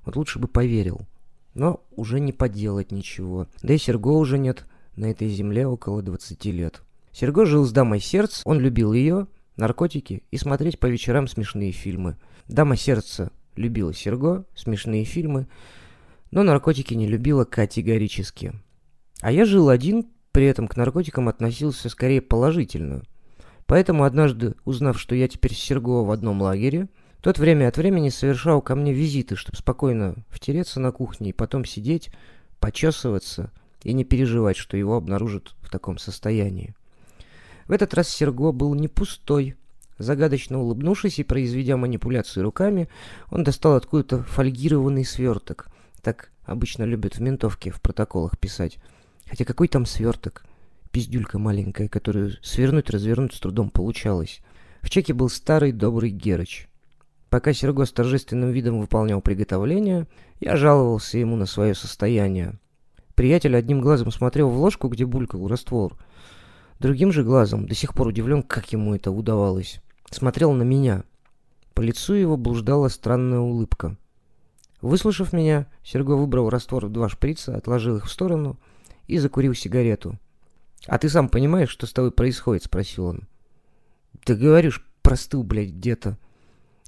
Вот 0.05 0.17
лучше 0.17 0.39
бы 0.39 0.49
поверил. 0.49 1.01
Но 1.55 1.85
уже 1.95 2.21
не 2.21 2.33
поделать 2.33 2.93
ничего. 2.93 3.47
Да 3.63 3.75
и 3.75 3.79
Серго 3.79 4.09
уже 4.09 4.39
нет 4.39 4.67
на 4.95 5.11
этой 5.11 5.29
земле 5.29 5.67
около 5.67 6.03
20 6.03 6.45
лет. 6.47 6.83
Серго 7.13 7.47
жил 7.47 7.65
с 7.65 7.73
дамой 7.73 8.01
сердца, 8.01 8.43
он 8.45 8.61
любил 8.61 8.93
ее, 8.93 9.27
наркотики 9.57 10.23
и 10.31 10.37
смотреть 10.37 10.79
по 10.79 10.87
вечерам 10.87 11.27
смешные 11.29 11.73
фильмы. 11.73 12.17
Дама 12.47 12.77
сердца 12.77 13.31
любила 13.57 13.95
Серго, 13.95 14.45
смешные 14.55 15.05
фильмы, 15.05 15.47
но 16.31 16.43
наркотики 16.43 16.95
не 16.95 17.07
любила 17.07 17.45
категорически. 17.45 18.53
А 19.21 19.33
я 19.33 19.47
жил 19.47 19.71
один, 19.71 20.09
при 20.33 20.45
этом 20.45 20.69
к 20.69 20.77
наркотикам 20.77 21.29
относился 21.29 21.89
скорее 21.89 22.21
положительно. 22.21 23.03
Поэтому 23.65 24.05
однажды, 24.05 24.55
узнав, 24.65 25.01
что 25.01 25.15
я 25.15 25.27
теперь 25.27 25.55
с 25.55 25.59
Серго 25.59 26.05
в 26.05 26.11
одном 26.11 26.43
лагере, 26.43 26.89
тот 27.21 27.39
время 27.39 27.69
от 27.69 27.77
времени 27.77 28.09
совершал 28.09 28.63
ко 28.63 28.75
мне 28.75 28.93
визиты, 28.93 29.37
чтобы 29.37 29.57
спокойно 29.57 30.17
втереться 30.31 30.81
на 30.81 30.93
кухне 30.93 31.31
и 31.31 31.33
потом 31.33 31.65
сидеть, 31.65 32.11
почесываться 32.61 33.51
и 33.83 33.93
не 33.93 34.05
переживать, 34.05 34.57
что 34.57 34.77
его 34.77 34.97
обнаружат 34.97 35.55
в 35.61 35.71
таком 35.71 35.99
состоянии. 35.99 36.75
В 37.67 37.73
этот 37.73 37.95
раз 37.95 38.09
Серго 38.09 38.53
был 38.53 38.75
не 38.75 38.89
пустой, 38.89 39.57
Загадочно 39.99 40.61
улыбнувшись 40.61 41.19
и 41.19 41.25
произведя 41.25 41.77
манипуляции 41.77 42.41
руками, 42.41 42.89
он 43.31 43.45
достал 43.45 43.77
откуда-то 43.77 44.23
фольгированный 44.25 45.05
сверток. 45.05 45.69
Так 46.03 46.31
обычно 46.45 46.83
любят 46.83 47.17
в 47.17 47.21
ментовке 47.21 47.71
в 47.71 47.81
протоколах 47.81 48.39
писать. 48.39 48.79
Хотя 49.27 49.45
какой 49.45 49.69
там 49.69 49.87
сверток? 49.87 50.45
Пиздюлька 50.91 51.39
маленькая, 51.39 51.89
которую 51.89 52.33
свернуть-развернуть 52.43 53.35
с 53.35 53.41
трудом 53.41 53.71
получалось. 53.71 54.41
В 54.83 54.91
чеке 54.91 55.15
был 55.15 55.31
старый 55.31 55.73
добрый 55.73 56.11
Герыч. 56.11 56.69
Пока 57.37 57.53
Серго 57.53 57.85
с 57.85 57.93
торжественным 57.93 58.49
видом 58.49 58.81
выполнял 58.81 59.21
приготовление, 59.21 60.07
я 60.41 60.57
жаловался 60.57 61.19
ему 61.19 61.37
на 61.37 61.45
свое 61.45 61.75
состояние. 61.75 62.59
Приятель 63.15 63.55
одним 63.55 63.83
глазом 63.83 64.11
смотрел 64.11 64.49
в 64.49 64.57
ложку, 64.57 64.89
где 64.89 65.05
булькал 65.05 65.47
раствор. 65.47 65.99
Другим 66.79 67.13
же 67.13 67.25
глазом, 67.25 67.67
до 67.69 67.75
сих 67.75 67.93
пор 67.93 68.07
удивлен, 68.07 68.43
как 68.43 68.73
ему 68.73 68.95
это 68.95 69.11
удавалось 69.11 69.83
смотрел 70.11 70.53
на 70.53 70.63
меня. 70.63 71.05
По 71.75 71.83
лицу 71.83 72.15
его 72.15 72.39
блуждала 72.39 72.89
странная 72.89 73.41
улыбка. 73.41 73.99
Выслушав 74.81 75.35
меня, 75.35 75.67
Серго 75.85 76.13
выбрал 76.13 76.49
раствор 76.49 76.87
в 76.87 76.91
два 76.91 77.11
шприца, 77.11 77.55
отложил 77.55 77.99
их 77.99 78.07
в 78.07 78.11
сторону 78.11 78.59
и 79.09 79.19
закурил 79.19 79.53
сигарету. 79.53 80.19
«А 80.87 80.97
ты 80.97 81.11
сам 81.11 81.29
понимаешь, 81.29 81.69
что 81.69 81.85
с 81.87 81.93
тобой 81.93 82.13
происходит?»— 82.13 82.65
спросил 82.65 83.05
он. 83.05 83.29
«Ты 84.25 84.37
говоришь, 84.37 84.83
простыл, 85.03 85.43
блядь, 85.43 85.73
где-то». 85.73 86.17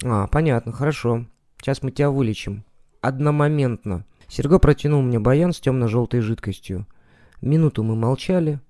«А, 0.04 0.26
понятно, 0.28 0.72
хорошо. 0.72 1.26
Сейчас 1.60 1.82
мы 1.82 1.90
тебя 1.90 2.10
вылечим. 2.10 2.64
Одномоментно». 3.00 4.04
Серго 4.28 4.58
протянул 4.58 5.02
мне 5.02 5.18
баян 5.18 5.52
с 5.52 5.60
темно-желтой 5.60 6.20
жидкостью. 6.20 6.86
Минуту 7.40 7.82
мы 7.82 7.96
молчали. 7.96 8.60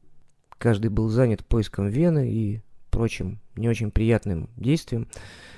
Каждый 0.56 0.88
был 0.88 1.08
занят 1.08 1.44
поиском 1.44 1.88
вены 1.88 2.30
и 2.30 2.62
прочим 2.90 3.40
не 3.56 3.68
очень 3.68 3.90
приятным 3.90 4.49
действием, 4.56 5.08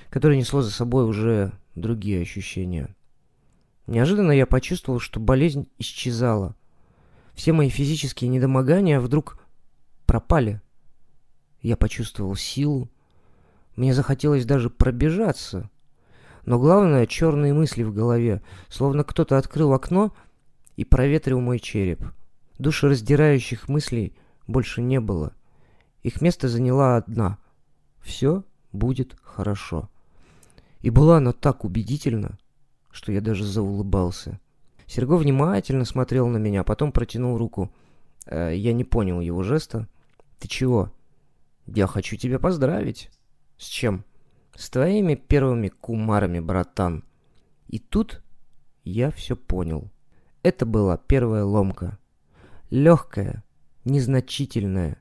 которое 0.09 0.37
несло 0.37 0.63
за 0.63 0.71
собой 0.71 1.05
уже 1.05 1.53
другие 1.75 2.23
ощущения. 2.23 2.95
Неожиданно 3.87 4.33
я 4.33 4.47
почувствовал, 4.47 5.01
что 5.01 5.21
болезнь 5.21 5.69
исчезала. 5.79 6.55
Все 7.35 7.53
мои 7.53 7.69
физические 7.69 8.29
недомогания 8.29 9.01
вдруг 9.01 9.39
пропали. 10.07 10.61
Я 11.63 11.77
почувствовал 11.77 12.37
силу. 12.37 12.91
Мне 13.81 13.95
захотелось 13.95 14.45
даже 14.45 14.69
пробежаться. 14.69 15.71
Но 16.45 16.59
главное— 16.59 17.07
черные 17.07 17.55
мысли 17.55 17.83
в 17.83 17.95
голове, 17.95 18.43
словно 18.69 19.05
кто-то 19.05 19.39
открыл 19.39 19.73
окно 19.73 20.13
и 20.77 20.85
проветрил 20.85 21.41
мой 21.41 21.59
череп. 21.59 22.05
Душераздирающих 22.59 23.71
мыслей 23.71 24.13
больше 24.47 24.83
не 24.83 25.01
было. 25.01 25.33
Их 26.03 26.21
место 26.21 26.47
заняла 26.47 26.99
одна. 26.99 27.39
Все 28.03 28.45
будет 28.71 29.17
хорошо. 29.23 29.89
И 30.83 30.91
была 30.91 31.17
она 31.17 31.33
так 31.33 31.65
убедительна, 31.65 32.39
что 32.91 33.13
я 33.13 33.23
даже 33.23 33.47
заулыбался. 33.47 34.39
Серго 34.87 35.17
внимательно 35.17 35.87
смотрел 35.87 36.27
на 36.29 36.37
меня, 36.37 36.65
потом 36.65 36.93
протянул 36.93 37.39
руку. 37.39 37.73
Э, 38.27 38.55
я 38.55 38.75
не 38.75 38.85
понял 38.85 39.21
его 39.21 39.43
жеста. 39.43 39.89
«Ты 40.39 40.49
чего?» 40.49 40.93
«Я 41.65 41.87
хочу 41.87 42.17
тебя 42.17 42.39
поздравить». 42.39 43.09
«С 43.61 43.67
чем?» 43.67 44.05
«С 44.57 44.71
твоими 44.71 45.15
первыми 45.15 45.69
кумарами, 45.69 46.41
братан». 46.41 47.05
И 47.69 47.79
тут 47.79 48.23
я 48.83 49.11
все 49.11 49.37
понял. 49.37 49.91
Это 50.43 50.65
была 50.67 50.97
первая 50.97 51.45
ломка. 51.45 51.99
Легкая, 52.71 53.45
незначительная, 53.85 54.99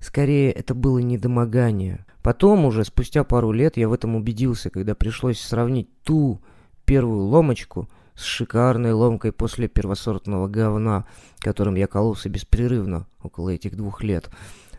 Скорее, 0.00 0.52
это 0.52 0.74
было 0.74 0.98
недомогание. 0.98 2.06
Потом 2.22 2.64
уже, 2.64 2.84
спустя 2.84 3.24
пару 3.24 3.52
лет, 3.52 3.76
я 3.76 3.88
в 3.88 3.92
этом 3.92 4.14
убедился, 4.14 4.70
когда 4.70 4.94
пришлось 4.94 5.40
сравнить 5.40 5.88
ту 6.02 6.40
первую 6.84 7.24
ломочку 7.24 7.88
с 8.14 8.22
шикарной 8.22 8.92
ломкой 8.92 9.32
после 9.32 9.68
первосортного 9.68 10.46
говна, 10.46 11.06
которым 11.40 11.74
я 11.74 11.86
кололся 11.86 12.28
беспрерывно 12.28 13.06
около 13.22 13.50
этих 13.50 13.76
двух 13.76 14.02
лет. 14.02 14.30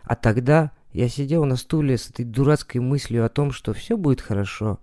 А 0.03 0.15
тогда 0.15 0.71
я 0.91 1.07
сидел 1.07 1.45
на 1.45 1.55
стуле 1.55 1.97
с 1.97 2.09
этой 2.09 2.25
дурацкой 2.25 2.81
мыслью 2.81 3.25
о 3.25 3.29
том, 3.29 3.51
что 3.51 3.73
все 3.73 3.97
будет 3.97 4.21
хорошо, 4.21 4.79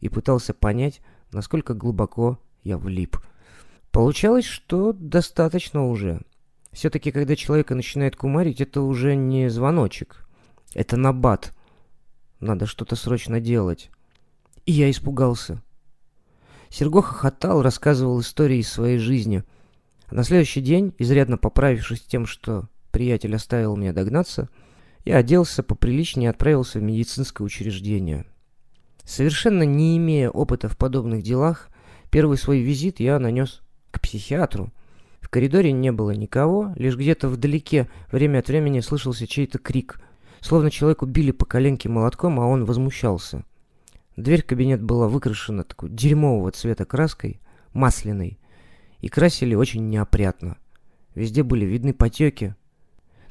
и 0.00 0.08
пытался 0.08 0.54
понять, 0.54 1.00
насколько 1.32 1.74
глубоко 1.74 2.38
я 2.62 2.78
влип. 2.78 3.16
Получалось, 3.90 4.44
что 4.44 4.92
достаточно 4.92 5.86
уже. 5.86 6.20
Все-таки, 6.72 7.10
когда 7.10 7.34
человека 7.34 7.74
начинает 7.74 8.14
кумарить, 8.14 8.60
это 8.60 8.82
уже 8.82 9.16
не 9.16 9.48
звоночек. 9.50 10.28
Это 10.74 10.96
набат. 10.96 11.52
Надо 12.40 12.66
что-то 12.66 12.94
срочно 12.94 13.40
делать. 13.40 13.90
И 14.66 14.72
я 14.72 14.90
испугался. 14.90 15.62
Серго 16.68 17.02
хохотал, 17.02 17.62
рассказывал 17.62 18.20
истории 18.20 18.58
из 18.58 18.68
своей 18.70 18.98
жизни. 18.98 19.42
А 20.06 20.14
на 20.14 20.22
следующий 20.22 20.60
день, 20.60 20.94
изрядно 20.98 21.38
поправившись 21.38 22.02
тем, 22.02 22.26
что 22.26 22.68
приятель 22.92 23.34
оставил 23.34 23.76
меня 23.76 23.92
догнаться, 23.92 24.48
я 25.08 25.16
оделся 25.16 25.62
поприличнее 25.62 26.26
и 26.26 26.30
отправился 26.30 26.78
в 26.78 26.82
медицинское 26.82 27.42
учреждение. 27.42 28.26
Совершенно 29.04 29.62
не 29.62 29.96
имея 29.96 30.28
опыта 30.28 30.68
в 30.68 30.76
подобных 30.76 31.22
делах, 31.22 31.70
первый 32.10 32.36
свой 32.36 32.60
визит 32.60 33.00
я 33.00 33.18
нанес 33.18 33.62
к 33.90 34.02
психиатру. 34.02 34.70
В 35.22 35.30
коридоре 35.30 35.72
не 35.72 35.92
было 35.92 36.10
никого, 36.10 36.74
лишь 36.76 36.94
где-то 36.94 37.30
вдалеке 37.30 37.88
время 38.12 38.40
от 38.40 38.48
времени 38.48 38.80
слышался 38.80 39.26
чей-то 39.26 39.58
крик, 39.58 39.98
словно 40.40 40.70
человеку 40.70 41.06
били 41.06 41.30
по 41.30 41.46
коленке 41.46 41.88
молотком, 41.88 42.38
а 42.38 42.46
он 42.46 42.66
возмущался. 42.66 43.44
Дверь 44.18 44.42
в 44.42 44.46
кабинет 44.46 44.82
была 44.82 45.08
выкрашена 45.08 45.64
такой 45.64 45.88
дерьмового 45.88 46.50
цвета 46.50 46.84
краской, 46.84 47.40
масляной, 47.72 48.38
и 49.00 49.08
красили 49.08 49.54
очень 49.54 49.88
неопрятно. 49.88 50.58
Везде 51.14 51.42
были 51.42 51.64
видны 51.64 51.94
потеки. 51.94 52.56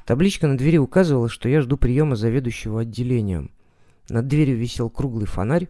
Табличка 0.08 0.46
на 0.46 0.56
двери 0.56 0.78
указывала, 0.78 1.28
что 1.28 1.50
я 1.50 1.60
жду 1.60 1.76
приема 1.76 2.16
заведующего 2.16 2.80
отделением. 2.80 3.50
Над 4.08 4.26
дверью 4.26 4.56
висел 4.56 4.88
круглый 4.88 5.26
фонарь. 5.26 5.68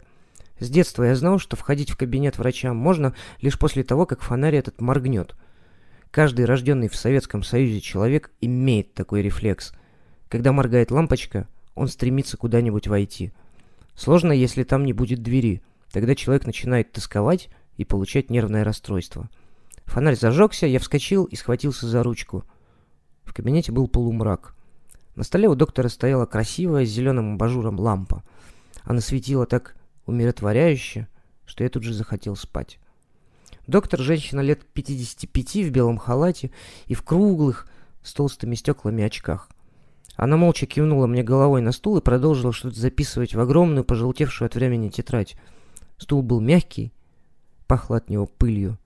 С 0.59 0.69
детства 0.69 1.03
я 1.03 1.15
знал, 1.17 1.39
что 1.39 1.57
входить 1.57 1.89
в 1.89 1.97
кабинет 1.97 2.37
врача 2.37 2.73
можно 2.73 3.13
лишь 3.41 3.59
после 3.59 3.83
того, 3.83 4.05
как 4.05 4.21
фонарь 4.21 4.55
этот 4.55 4.79
моргнет. 4.79 5.35
Каждый 6.09 6.45
рожденный 6.45 6.87
в 6.87 6.95
Советском 6.95 7.43
Союзе 7.43 7.81
человек 7.81 8.31
имеет 8.39 8.93
такой 8.93 9.23
рефлекс. 9.23 9.73
Когда 10.29 10.53
моргает 10.53 10.89
лампочка, 10.89 11.45
он 11.75 11.89
стремится 11.89 12.37
куда-нибудь 12.37 12.87
войти. 12.87 13.33
Сложно, 13.93 14.31
если 14.31 14.63
там 14.63 14.85
не 14.85 14.93
будет 14.93 15.21
двери. 15.21 15.61
Тогда 15.91 16.15
человек 16.15 16.45
начинает 16.45 16.93
тосковать 16.93 17.49
и 17.75 17.83
получать 17.83 18.29
нервное 18.29 18.63
расстройство. 18.63 19.29
Фонарь 19.83 20.15
зажегся, 20.15 20.65
я 20.65 20.79
вскочил 20.79 21.25
и 21.25 21.35
схватился 21.35 21.87
за 21.87 22.03
ручку. 22.03 22.45
В 23.29 23.33
кабинете 23.33 23.71
был 23.71 23.87
полумрак. 23.87 24.55
На 25.15 25.23
столе 25.23 25.47
у 25.47 25.53
доктора 25.53 25.87
стояла 25.87 26.25
красивая 26.25 26.83
с 26.83 26.89
зеленым 26.89 27.35
абажуром 27.35 27.79
лампа. 27.79 28.23
Она 28.83 29.01
светила 29.01 29.45
так 29.45 29.75
умиротворяюще, 30.07 31.07
что 31.45 31.63
я 31.63 31.69
тут 31.69 31.83
же 31.83 31.93
захотел 31.93 32.35
спать. 32.35 32.79
Доктор, 33.67 33.99
женщина 33.99 34.39
лет 34.39 34.65
55 34.73 35.67
в 35.67 35.69
белом 35.69 35.99
халате 35.99 36.49
и 36.87 36.95
в 36.95 37.03
круглых, 37.03 37.67
с 38.01 38.13
толстыми 38.13 38.55
стеклами 38.55 39.03
очках. 39.03 39.47
Она 40.15 40.35
молча 40.35 40.65
кивнула 40.65 41.05
мне 41.05 41.21
головой 41.21 41.61
на 41.61 41.71
стул 41.71 41.99
и 41.99 42.01
продолжила 42.01 42.51
что-то 42.51 42.79
записывать 42.79 43.35
в 43.35 43.39
огромную, 43.39 43.85
пожелтевшую 43.85 44.47
от 44.47 44.55
времени 44.55 44.89
тетрадь. 44.89 45.35
Стул 45.99 46.23
был 46.23 46.39
мягкий, 46.41 46.91
пахло 47.67 47.97
от 47.97 48.09
него 48.09 48.25
пылью. 48.25 48.79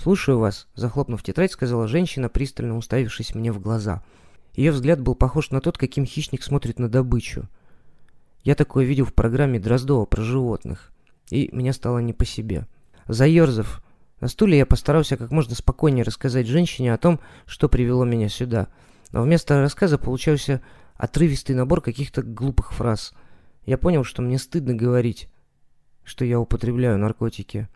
«Слушаю 0.00 0.38
вас»,— 0.38 0.68
захлопнув 0.74 1.22
тетрадь, 1.22 1.52
сказала 1.52 1.88
женщина, 1.88 2.28
пристально 2.28 2.76
уставившись 2.76 3.34
мне 3.34 3.52
в 3.52 3.60
глаза— 3.60 4.02
ее 4.58 4.72
взгляд 4.72 5.00
был 5.00 5.14
похож 5.14 5.52
на 5.52 5.60
тот, 5.60 5.78
каким 5.78 6.04
хищник 6.04 6.42
смотрит 6.42 6.80
на 6.80 6.88
добычу. 6.88 7.48
Я 8.42 8.56
такое 8.56 8.84
видел 8.84 9.04
в 9.04 9.14
программе 9.14 9.60
Дроздова 9.60 10.04
про 10.04 10.20
животных, 10.20 10.90
и 11.30 11.48
мне 11.52 11.72
стало 11.72 11.98
не 11.98 12.12
по 12.12 12.24
себе. 12.24 12.66
Заерзав 13.06 13.80
на 14.20 14.26
стуле, 14.26 14.58
я 14.58 14.66
постарался 14.66 15.16
как 15.16 15.30
можно 15.30 15.54
спокойнее 15.54 16.02
рассказать 16.02 16.48
женщине 16.48 16.92
о 16.92 16.98
том, 16.98 17.20
что 17.46 17.68
привело 17.68 18.04
меня 18.04 18.28
сюда. 18.28 18.66
Но 19.12 19.22
вместо 19.22 19.60
рассказа 19.60 19.96
получался 19.96 20.60
отрывистый 20.96 21.54
набор 21.54 21.80
каких-то 21.80 22.22
глупых 22.22 22.72
фраз. 22.72 23.12
Я 23.64 23.78
понял, 23.78 24.02
что 24.02 24.22
мне 24.22 24.38
стыдно 24.38 24.74
говорить, 24.74 25.28
что 26.02 26.24
я 26.24 26.40
употребляю 26.40 26.98
наркотики. 26.98 27.68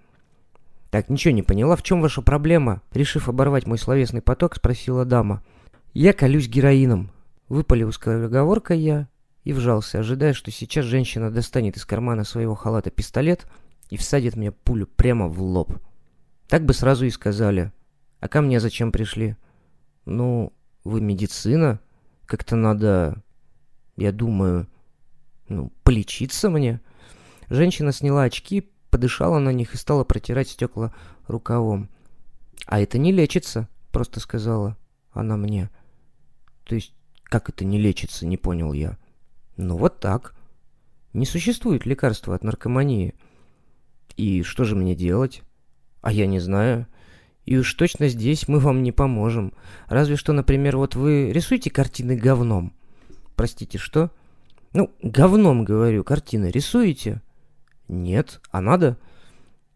«Так, 0.92 1.08
ничего 1.08 1.32
не 1.32 1.42
поняла, 1.42 1.74
в 1.74 1.82
чем 1.82 2.02
ваша 2.02 2.20
проблема?» 2.20 2.82
Решив 2.92 3.26
оборвать 3.26 3.66
мой 3.66 3.78
словесный 3.78 4.20
поток, 4.20 4.56
спросила 4.56 5.06
дама. 5.06 5.42
Я 5.94 6.12
колюсь 6.12 6.48
героином. 6.48 7.10
Выпалил 7.48 7.90
скороговоркой 7.92 8.78
я 8.78 9.08
и 9.42 9.54
вжался, 9.54 10.00
ожидая, 10.00 10.34
что 10.34 10.50
сейчас 10.50 10.84
женщина 10.84 11.30
достанет 11.30 11.78
из 11.78 11.86
кармана 11.86 12.24
своего 12.24 12.54
халата 12.54 12.90
пистолет 12.90 13.46
и 13.88 13.96
всадит 13.96 14.36
мне 14.36 14.52
пулю 14.52 14.86
прямо 14.86 15.28
в 15.28 15.40
лоб. 15.40 15.72
Так 16.46 16.66
бы 16.66 16.74
сразу 16.74 17.06
и 17.06 17.10
сказали. 17.10 17.72
А 18.20 18.28
ко 18.28 18.42
мне 18.42 18.60
зачем 18.60 18.92
пришли? 18.92 19.36
Ну, 20.04 20.52
вы 20.84 21.00
медицина. 21.00 21.80
Как-то 22.26 22.54
надо, 22.54 23.22
я 23.96 24.12
думаю, 24.12 24.68
ну, 25.48 25.72
полечиться 25.84 26.50
мне. 26.50 26.82
Женщина 27.48 27.92
сняла 27.92 28.24
очки, 28.24 28.70
подышала 28.92 29.40
на 29.40 29.50
них 29.50 29.74
и 29.74 29.76
стала 29.76 30.04
протирать 30.04 30.50
стекла 30.50 30.94
рукавом. 31.26 31.88
«А 32.66 32.78
это 32.78 32.98
не 32.98 33.10
лечится»,— 33.10 33.68
просто 33.90 34.20
сказала 34.20 34.76
она 35.12 35.36
мне. 35.36 35.70
То 36.64 36.74
есть, 36.74 36.94
как 37.24 37.48
это 37.48 37.64
не 37.64 37.78
лечится, 37.78 38.26
не 38.26 38.36
понял 38.36 38.72
я. 38.72 38.98
Ну 39.56 39.76
вот 39.76 40.00
так. 40.00 40.34
Не 41.12 41.26
существует 41.26 41.86
лекарства 41.86 42.34
от 42.34 42.44
наркомании. 42.44 43.14
И 44.16 44.42
что 44.42 44.64
же 44.64 44.74
мне 44.74 44.94
делать? 44.94 45.42
А 46.00 46.12
я 46.12 46.26
не 46.26 46.40
знаю. 46.40 46.86
И 47.44 47.56
уж 47.56 47.72
точно 47.74 48.08
здесь 48.08 48.48
мы 48.48 48.58
вам 48.60 48.82
не 48.82 48.92
поможем. 48.92 49.52
Разве 49.88 50.16
что, 50.16 50.32
например, 50.32 50.76
вот 50.76 50.94
вы 50.94 51.32
рисуете 51.32 51.70
картины 51.70 52.16
говном. 52.16 52.72
Простите, 53.34 53.78
что? 53.78 54.10
Ну, 54.72 54.90
говном, 55.02 55.64
говорю, 55.64 56.04
картины 56.04 56.50
рисуете? 56.50 57.20
Нет, 57.92 58.40
а 58.50 58.62
надо? 58.62 58.96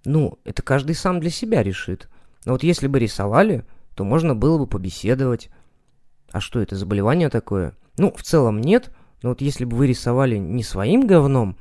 Ну, 0.06 0.38
это 0.44 0.62
каждый 0.62 0.94
сам 0.94 1.20
для 1.20 1.28
себя 1.28 1.62
решит. 1.62 2.08
Но 2.46 2.52
вот 2.52 2.62
если 2.62 2.86
бы 2.86 2.98
рисовали, 2.98 3.64
то 3.94 4.04
можно 4.04 4.34
было 4.34 4.56
бы 4.56 4.66
побеседовать. 4.66 5.50
А 6.32 6.40
что 6.40 6.60
это, 6.60 6.76
заболевание 6.76 7.28
такое? 7.28 7.74
Ну, 7.98 8.12
в 8.16 8.22
целом 8.22 8.60
нет, 8.60 8.90
но 9.22 9.30
вот 9.30 9.42
если 9.42 9.66
бы 9.66 9.76
вы 9.76 9.86
рисовали 9.86 10.38
не 10.38 10.62
своим 10.62 11.06
говном, 11.06 11.58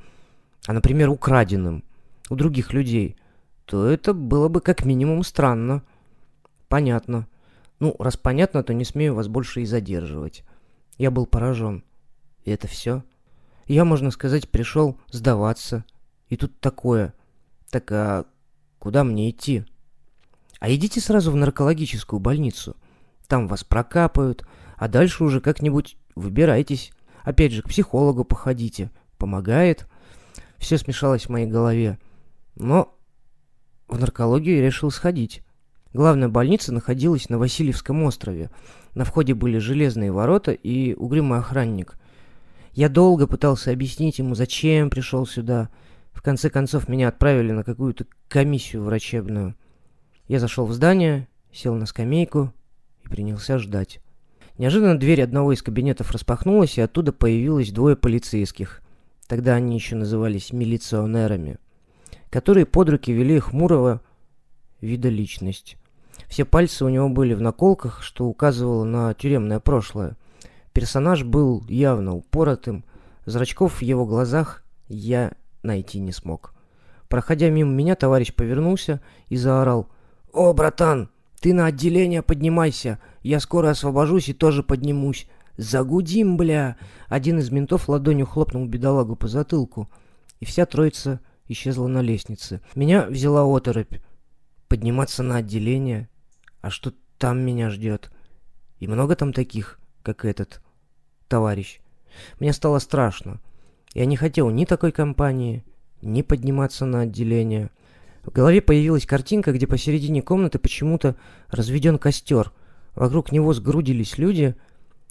а, 0.66 0.72
например, 0.72 1.10
украденным 1.10 1.84
у 2.30 2.36
других 2.36 2.72
людей, 2.72 3.16
то 3.66 3.84
это 3.84 4.14
было 4.14 4.48
бы 4.48 4.62
как 4.62 4.86
минимум 4.86 5.24
странно. 5.24 5.82
Понятно. 6.68 7.26
Ну, 7.80 7.94
раз 7.98 8.16
понятно, 8.16 8.62
то 8.62 8.72
не 8.72 8.84
смею 8.84 9.14
вас 9.14 9.28
больше 9.28 9.60
и 9.60 9.66
задерживать. 9.66 10.42
Я 10.96 11.10
был 11.10 11.26
поражен. 11.26 11.84
И 12.44 12.50
это 12.50 12.66
все? 12.66 13.04
Я, 13.66 13.84
можно 13.84 14.10
сказать, 14.10 14.48
пришел 14.48 14.98
сдаваться. 15.10 15.84
И 16.28 16.36
тут 16.36 16.58
такое. 16.60 17.14
Так 17.70 17.90
а 17.92 18.26
куда 18.78 19.04
мне 19.04 19.30
идти? 19.30 19.64
А 20.60 20.72
идите 20.72 21.00
сразу 21.00 21.30
в 21.30 21.36
наркологическую 21.36 22.20
больницу. 22.20 22.76
Там 23.28 23.48
вас 23.48 23.64
прокапают, 23.64 24.46
а 24.76 24.88
дальше 24.88 25.24
уже 25.24 25.40
как-нибудь 25.40 25.96
выбирайтесь. 26.14 26.92
Опять 27.22 27.52
же, 27.52 27.62
к 27.62 27.68
психологу 27.68 28.24
походите. 28.24 28.90
Помогает. 29.18 29.86
Все 30.58 30.78
смешалось 30.78 31.26
в 31.26 31.28
моей 31.30 31.46
голове. 31.46 31.98
Но 32.54 32.94
в 33.88 33.98
наркологию 33.98 34.56
я 34.56 34.62
решил 34.62 34.90
сходить. 34.90 35.42
Главная 35.92 36.28
больница 36.28 36.72
находилась 36.72 37.28
на 37.28 37.38
Васильевском 37.38 38.02
острове. 38.02 38.50
На 38.94 39.04
входе 39.04 39.34
были 39.34 39.58
железные 39.58 40.12
ворота 40.12 40.52
и 40.52 40.94
угрюмый 40.94 41.38
охранник. 41.38 41.94
Я 42.72 42.88
долго 42.88 43.26
пытался 43.26 43.70
объяснить 43.70 44.18
ему, 44.18 44.34
зачем 44.34 44.90
пришел 44.90 45.26
сюда. 45.26 45.70
В 46.16 46.22
конце 46.22 46.48
концов, 46.48 46.88
меня 46.88 47.08
отправили 47.08 47.52
на 47.52 47.62
какую-то 47.62 48.06
комиссию 48.28 48.82
врачебную. 48.82 49.54
Я 50.26 50.40
зашел 50.40 50.64
в 50.64 50.72
здание, 50.72 51.28
сел 51.52 51.74
на 51.74 51.84
скамейку 51.84 52.54
и 53.04 53.08
принялся 53.08 53.58
ждать. 53.58 54.00
Неожиданно 54.56 54.98
дверь 54.98 55.22
одного 55.22 55.52
из 55.52 55.62
кабинетов 55.62 56.10
распахнулась, 56.10 56.78
и 56.78 56.80
оттуда 56.80 57.12
появилось 57.12 57.70
двое 57.70 57.96
полицейских. 57.96 58.80
Тогда 59.28 59.56
они 59.56 59.74
еще 59.74 59.94
назывались 59.94 60.54
милиционерами, 60.54 61.58
которые 62.30 62.64
под 62.64 62.88
руки 62.88 63.12
вели 63.12 63.38
хмурого 63.38 64.00
вида 64.80 65.10
личность. 65.10 65.76
Все 66.28 66.46
пальцы 66.46 66.86
у 66.86 66.88
него 66.88 67.10
были 67.10 67.34
в 67.34 67.42
наколках, 67.42 68.02
что 68.02 68.24
указывало 68.24 68.84
на 68.84 69.12
тюремное 69.12 69.60
прошлое. 69.60 70.16
Персонаж 70.72 71.24
был 71.24 71.62
явно 71.68 72.14
упоротым, 72.14 72.84
зрачков 73.26 73.80
в 73.80 73.82
его 73.82 74.06
глазах 74.06 74.64
я 74.88 75.32
найти 75.66 76.00
не 76.00 76.12
смог. 76.12 76.54
Проходя 77.08 77.50
мимо 77.50 77.72
меня, 77.72 77.94
товарищ 77.94 78.32
повернулся 78.34 79.00
и 79.28 79.36
заорал 79.36 79.88
«О, 80.32 80.52
братан, 80.52 81.10
ты 81.40 81.52
на 81.52 81.66
отделение 81.66 82.22
поднимайся, 82.22 82.98
я 83.22 83.40
скоро 83.40 83.70
освобожусь 83.70 84.28
и 84.28 84.34
тоже 84.34 84.62
поднимусь. 84.62 85.28
Загудим, 85.56 86.36
бля!» 86.36 86.76
Один 87.08 87.38
из 87.38 87.50
ментов 87.50 87.88
ладонью 87.88 88.26
хлопнул 88.26 88.66
бедолагу 88.66 89.16
по 89.16 89.28
затылку, 89.28 89.88
и 90.40 90.44
вся 90.44 90.66
троица 90.66 91.20
исчезла 91.48 91.86
на 91.86 92.02
лестнице. 92.02 92.60
Меня 92.74 93.06
взяла 93.06 93.44
оторопь. 93.44 94.00
Подниматься 94.68 95.22
на 95.22 95.36
отделение? 95.36 96.08
А 96.60 96.70
что 96.70 96.92
там 97.18 97.38
меня 97.38 97.70
ждет? 97.70 98.10
И 98.80 98.88
много 98.88 99.14
там 99.14 99.32
таких, 99.32 99.78
как 100.02 100.24
этот 100.24 100.60
товарищ? 101.28 101.80
Мне 102.40 102.52
стало 102.52 102.78
страшно. 102.78 103.40
Я 103.96 104.04
не 104.04 104.16
хотел 104.18 104.50
ни 104.50 104.66
такой 104.66 104.92
компании, 104.92 105.64
ни 106.02 106.20
подниматься 106.20 106.84
на 106.84 107.00
отделение. 107.00 107.70
В 108.24 108.30
голове 108.30 108.60
появилась 108.60 109.06
картинка, 109.06 109.52
где 109.52 109.66
посередине 109.66 110.20
комнаты 110.20 110.58
почему-то 110.58 111.16
разведен 111.48 111.96
костер. 111.96 112.52
Вокруг 112.94 113.32
него 113.32 113.54
сгрудились 113.54 114.18
люди, 114.18 114.54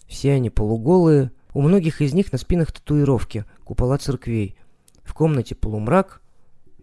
все 0.05 0.33
они 0.33 0.51
полуголые, 0.51 1.31
у 1.55 1.63
многих 1.63 1.99
из 1.99 2.13
них 2.13 2.31
на 2.31 2.37
спинах 2.37 2.71
татуировки, 2.71 3.45
купола 3.63 3.97
церквей. 3.97 4.55
В 5.03 5.15
комнате 5.15 5.55
полумрак, 5.55 6.21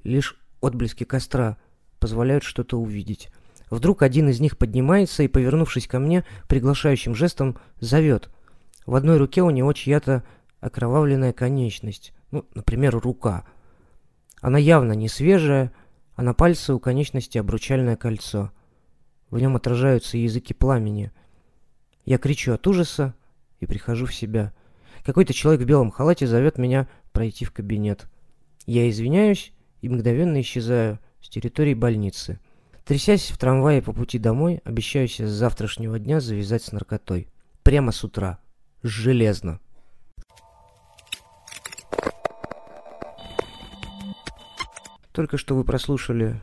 лишь 0.02 0.36
отблески 0.60 1.04
костра 1.04 1.56
позволяют 2.00 2.42
что-то 2.42 2.80
увидеть. 2.80 3.30
Вдруг 3.70 4.02
один 4.02 4.28
из 4.28 4.40
них 4.40 4.58
поднимается 4.58 5.22
и, 5.22 5.28
повернувшись 5.28 5.86
ко 5.86 6.00
мне, 6.00 6.24
приглашающим 6.48 7.14
жестом 7.14 7.58
зовет. 7.78 8.28
В 8.86 8.96
одной 8.96 9.18
руке 9.18 9.40
у 9.42 9.50
него 9.50 9.72
чья-то 9.72 10.24
окровавленная 10.62 11.32
конечность, 11.32 12.14
ну, 12.30 12.46
например, 12.54 12.96
рука. 12.96 13.44
Она 14.40 14.58
явно 14.58 14.92
не 14.92 15.08
свежая, 15.08 15.72
а 16.14 16.22
на 16.22 16.34
пальце 16.34 16.72
у 16.72 16.78
конечности 16.78 17.36
обручальное 17.36 17.96
кольцо. 17.96 18.52
В 19.28 19.38
нем 19.38 19.56
отражаются 19.56 20.16
языки 20.16 20.54
пламени. 20.54 21.10
Я 22.04 22.18
кричу 22.18 22.52
от 22.52 22.66
ужаса 22.66 23.14
и 23.58 23.66
прихожу 23.66 24.06
в 24.06 24.14
себя. 24.14 24.54
Какой-то 25.04 25.34
человек 25.34 25.62
в 25.62 25.66
белом 25.66 25.90
халате 25.90 26.28
зовет 26.28 26.58
меня 26.58 26.88
пройти 27.12 27.44
в 27.44 27.50
кабинет. 27.50 28.06
Я 28.64 28.88
извиняюсь 28.88 29.52
и 29.80 29.88
мгновенно 29.88 30.40
исчезаю 30.40 31.00
с 31.20 31.28
территории 31.28 31.74
больницы. 31.74 32.38
Трясясь 32.84 33.30
в 33.30 33.38
трамвае 33.38 33.82
по 33.82 33.92
пути 33.92 34.18
домой, 34.18 34.60
обещаюсь 34.64 35.16
с 35.16 35.30
завтрашнего 35.30 35.98
дня 35.98 36.20
завязать 36.20 36.62
с 36.62 36.70
наркотой. 36.70 37.28
Прямо 37.64 37.90
с 37.90 38.04
утра. 38.04 38.38
Железно. 38.84 39.60
Только 45.12 45.36
что 45.36 45.54
вы 45.54 45.62
прослушали 45.62 46.40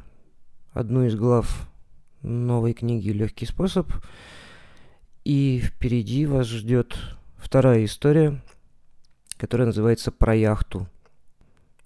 одну 0.74 1.04
из 1.04 1.16
глав 1.16 1.68
новой 2.22 2.74
книги 2.74 3.10
«Легкий 3.10 3.48
способ». 3.48 3.92
И 5.26 5.60
впереди 5.60 6.28
вас 6.28 6.46
ждет 6.46 6.96
вторая 7.36 7.84
история, 7.86 8.40
которая 9.38 9.66
называется 9.66 10.12
«Про 10.12 10.36
яхту». 10.36 10.88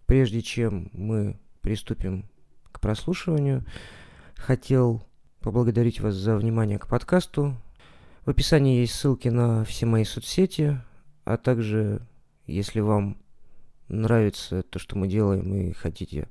Прежде 0.08 0.42
чем 0.42 0.90
мы 0.92 1.40
приступим 1.62 2.30
к 2.74 2.82
прослушиванию, 2.82 3.64
хотел 4.36 5.06
поблагодарить 5.40 6.02
вас 6.02 6.16
за 6.16 6.36
внимание 6.36 6.80
к 6.80 6.88
подкасту. 6.90 7.56
В 8.26 8.30
описании 8.30 8.82
есть 8.82 8.96
ссылки 8.96 9.30
на 9.30 9.64
все 9.64 9.86
мои 9.86 10.04
соцсети, 10.04 10.82
а 11.24 11.38
также, 11.38 12.02
если 12.46 12.82
вам 12.82 13.18
нравится 13.88 14.64
то, 14.64 14.80
что 14.80 14.98
мы 14.98 15.08
делаем 15.08 15.54
и 15.56 15.72
хотите 15.72 16.28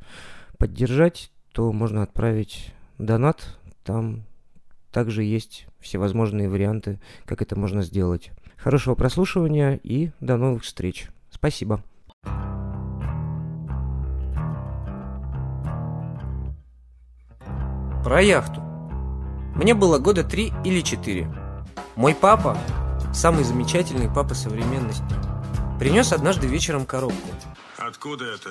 поддержать, 0.63 1.33
то 1.51 1.73
можно 1.73 2.05
отправить 2.05 2.73
донат. 2.97 3.59
Там 3.83 4.23
также 4.93 5.25
есть 5.25 5.67
всевозможные 5.81 6.49
варианты, 6.49 7.01
как 7.25 7.43
это 7.43 7.59
можно 7.59 7.83
сделать. 7.83 8.31
Хорошего 8.57 8.95
прослушивания 8.95 9.81
и 9.83 10.13
до 10.21 10.37
новых 10.37 10.63
встреч. 10.63 11.09
Спасибо. 11.33 11.83
Про 18.05 18.23
яхту. 18.23 18.61
Мне 19.57 19.75
было 19.75 19.99
года 19.99 20.23
три 20.23 20.53
или 20.65 20.81
четыре. 20.81 21.27
Мой 21.97 22.15
папа, 22.15 22.57
самый 23.13 23.43
замечательный 23.43 24.09
папа 24.09 24.35
современности, 24.35 25.03
принес 25.81 26.13
однажды 26.13 26.47
вечером 26.47 26.87
коробку. 26.87 27.31
Откуда 27.79 28.27
это? 28.27 28.51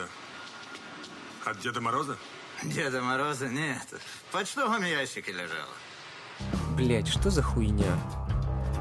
От 1.46 1.60
Деда 1.60 1.82
Мороза? 1.82 2.18
Деда 2.64 3.02
Мороза 3.02 3.48
нет. 3.48 3.88
В 4.30 4.32
почтовом 4.32 4.84
ящике 4.86 5.32
лежала. 5.32 5.74
Блять, 6.76 7.08
что 7.08 7.30
за 7.30 7.42
хуйня? 7.42 7.98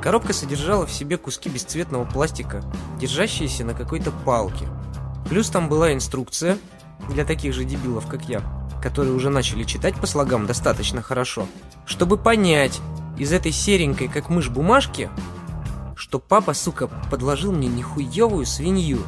Коробка 0.02 0.32
содержала 0.32 0.86
в 0.86 0.92
себе 0.92 1.16
куски 1.16 1.48
бесцветного 1.48 2.04
пластика, 2.04 2.62
держащиеся 2.98 3.64
на 3.64 3.74
какой-то 3.74 4.10
палке. 4.10 4.68
Плюс 5.28 5.48
там 5.48 5.68
была 5.68 5.92
инструкция 5.94 6.58
для 7.08 7.24
таких 7.24 7.54
же 7.54 7.64
дебилов, 7.64 8.06
как 8.06 8.24
я, 8.24 8.42
которые 8.82 9.14
уже 9.14 9.30
начали 9.30 9.64
читать 9.64 9.94
по 9.94 10.06
слогам 10.06 10.46
достаточно 10.46 11.02
хорошо, 11.02 11.46
чтобы 11.86 12.18
понять 12.18 12.80
из 13.18 13.32
этой 13.32 13.52
серенькой, 13.52 14.08
как 14.08 14.28
мышь, 14.28 14.48
бумажки, 14.48 15.10
что 15.96 16.18
папа, 16.18 16.54
сука, 16.54 16.88
подложил 17.10 17.52
мне 17.52 17.68
нихуевую 17.68 18.44
свинью. 18.44 19.00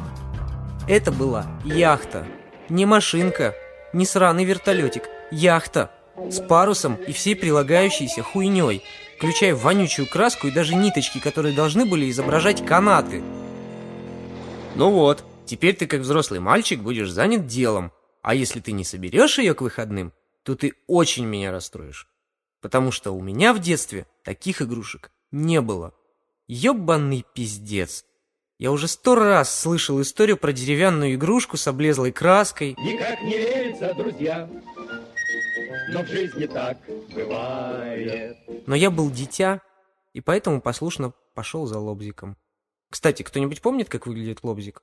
Это 0.87 1.11
была 1.11 1.45
яхта. 1.63 2.25
Не 2.69 2.85
машинка, 2.85 3.55
не 3.91 4.05
сраный 4.05 4.45
вертолетик, 4.45 5.09
яхта. 5.31 5.91
С 6.29 6.39
парусом 6.39 6.95
и 6.95 7.11
всей 7.11 7.35
прилагающейся 7.35 8.21
хуйней, 8.21 8.83
включая 9.17 9.55
вонючую 9.55 10.07
краску 10.07 10.47
и 10.47 10.51
даже 10.51 10.75
ниточки, 10.75 11.19
которые 11.19 11.55
должны 11.55 11.85
были 11.85 12.09
изображать 12.09 12.65
канаты. 12.65 13.23
Ну 14.75 14.91
вот, 14.91 15.23
теперь 15.45 15.75
ты 15.75 15.87
как 15.87 16.01
взрослый 16.01 16.39
мальчик 16.39 16.79
будешь 16.79 17.09
занят 17.09 17.47
делом, 17.47 17.91
а 18.21 18.35
если 18.35 18.59
ты 18.59 18.71
не 18.71 18.83
соберешь 18.83 19.39
ее 19.39 19.53
к 19.53 19.61
выходным, 19.61 20.13
то 20.43 20.55
ты 20.55 20.73
очень 20.87 21.25
меня 21.25 21.51
расстроишь. 21.51 22.07
Потому 22.61 22.91
что 22.91 23.11
у 23.11 23.21
меня 23.21 23.53
в 23.53 23.59
детстве 23.59 24.05
таких 24.23 24.61
игрушек 24.61 25.11
не 25.31 25.59
было. 25.61 25.93
Ёбаный 26.47 27.25
пиздец. 27.33 28.05
Я 28.63 28.71
уже 28.71 28.87
сто 28.87 29.15
раз 29.15 29.53
слышал 29.53 30.01
историю 30.01 30.37
про 30.37 30.53
деревянную 30.53 31.15
игрушку 31.15 31.57
с 31.57 31.67
облезлой 31.67 32.13
краской. 32.13 32.77
Никак 32.79 33.21
не 33.21 33.37
верится, 33.37 33.93
друзья, 33.93 34.49
но 35.91 36.01
в 36.01 36.07
жизни 36.07 36.45
так 36.45 36.77
бывает. 37.13 38.37
Но 38.65 38.73
я 38.73 38.89
был 38.89 39.11
дитя, 39.11 39.59
и 40.13 40.21
поэтому 40.21 40.61
послушно 40.61 41.11
пошел 41.33 41.65
за 41.65 41.77
лобзиком. 41.77 42.37
Кстати, 42.89 43.21
кто-нибудь 43.23 43.61
помнит, 43.61 43.89
как 43.89 44.07
выглядит 44.07 44.39
лобзик? 44.43 44.81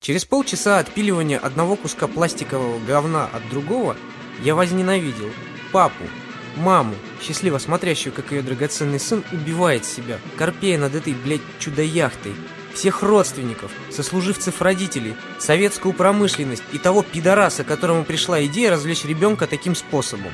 Через 0.00 0.26
полчаса 0.26 0.80
отпиливания 0.80 1.38
одного 1.38 1.76
куска 1.76 2.08
пластикового 2.08 2.78
говна 2.84 3.24
от 3.32 3.48
другого 3.48 3.96
я 4.42 4.54
возненавидел 4.54 5.30
папу, 5.72 6.04
маму, 6.56 6.94
счастливо 7.20 7.58
смотрящую, 7.58 8.12
как 8.12 8.32
ее 8.32 8.42
драгоценный 8.42 9.00
сын 9.00 9.24
убивает 9.32 9.84
себя, 9.84 10.18
корпея 10.36 10.78
над 10.78 10.94
этой, 10.94 11.14
блядь, 11.14 11.40
чудо-яхтой, 11.58 12.34
всех 12.74 13.02
родственников, 13.02 13.70
сослуживцев 13.90 14.60
родителей, 14.60 15.14
советскую 15.38 15.94
промышленность 15.94 16.64
и 16.72 16.78
того 16.78 17.02
пидораса, 17.02 17.64
которому 17.64 18.04
пришла 18.04 18.44
идея 18.44 18.70
развлечь 18.70 19.04
ребенка 19.04 19.46
таким 19.46 19.74
способом. 19.74 20.32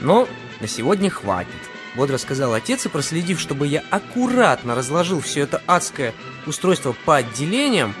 Но 0.00 0.28
на 0.60 0.66
сегодня 0.66 1.10
хватит, 1.10 1.52
бодро 1.94 2.18
сказал 2.18 2.54
отец 2.54 2.86
и, 2.86 2.88
проследив, 2.88 3.40
чтобы 3.40 3.66
я 3.66 3.82
аккуратно 3.90 4.74
разложил 4.74 5.20
все 5.20 5.40
это 5.40 5.62
адское 5.66 6.14
устройство 6.46 6.94
по 7.04 7.16
отделениям, 7.16 7.94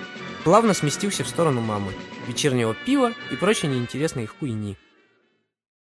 плавно 0.44 0.74
сместился 0.74 1.24
в 1.24 1.28
сторону 1.28 1.60
мамы, 1.60 1.92
вечернего 2.26 2.74
пива 2.74 3.12
и 3.30 3.36
прочей 3.36 3.68
неинтересной 3.68 4.26
хуйни. 4.26 4.76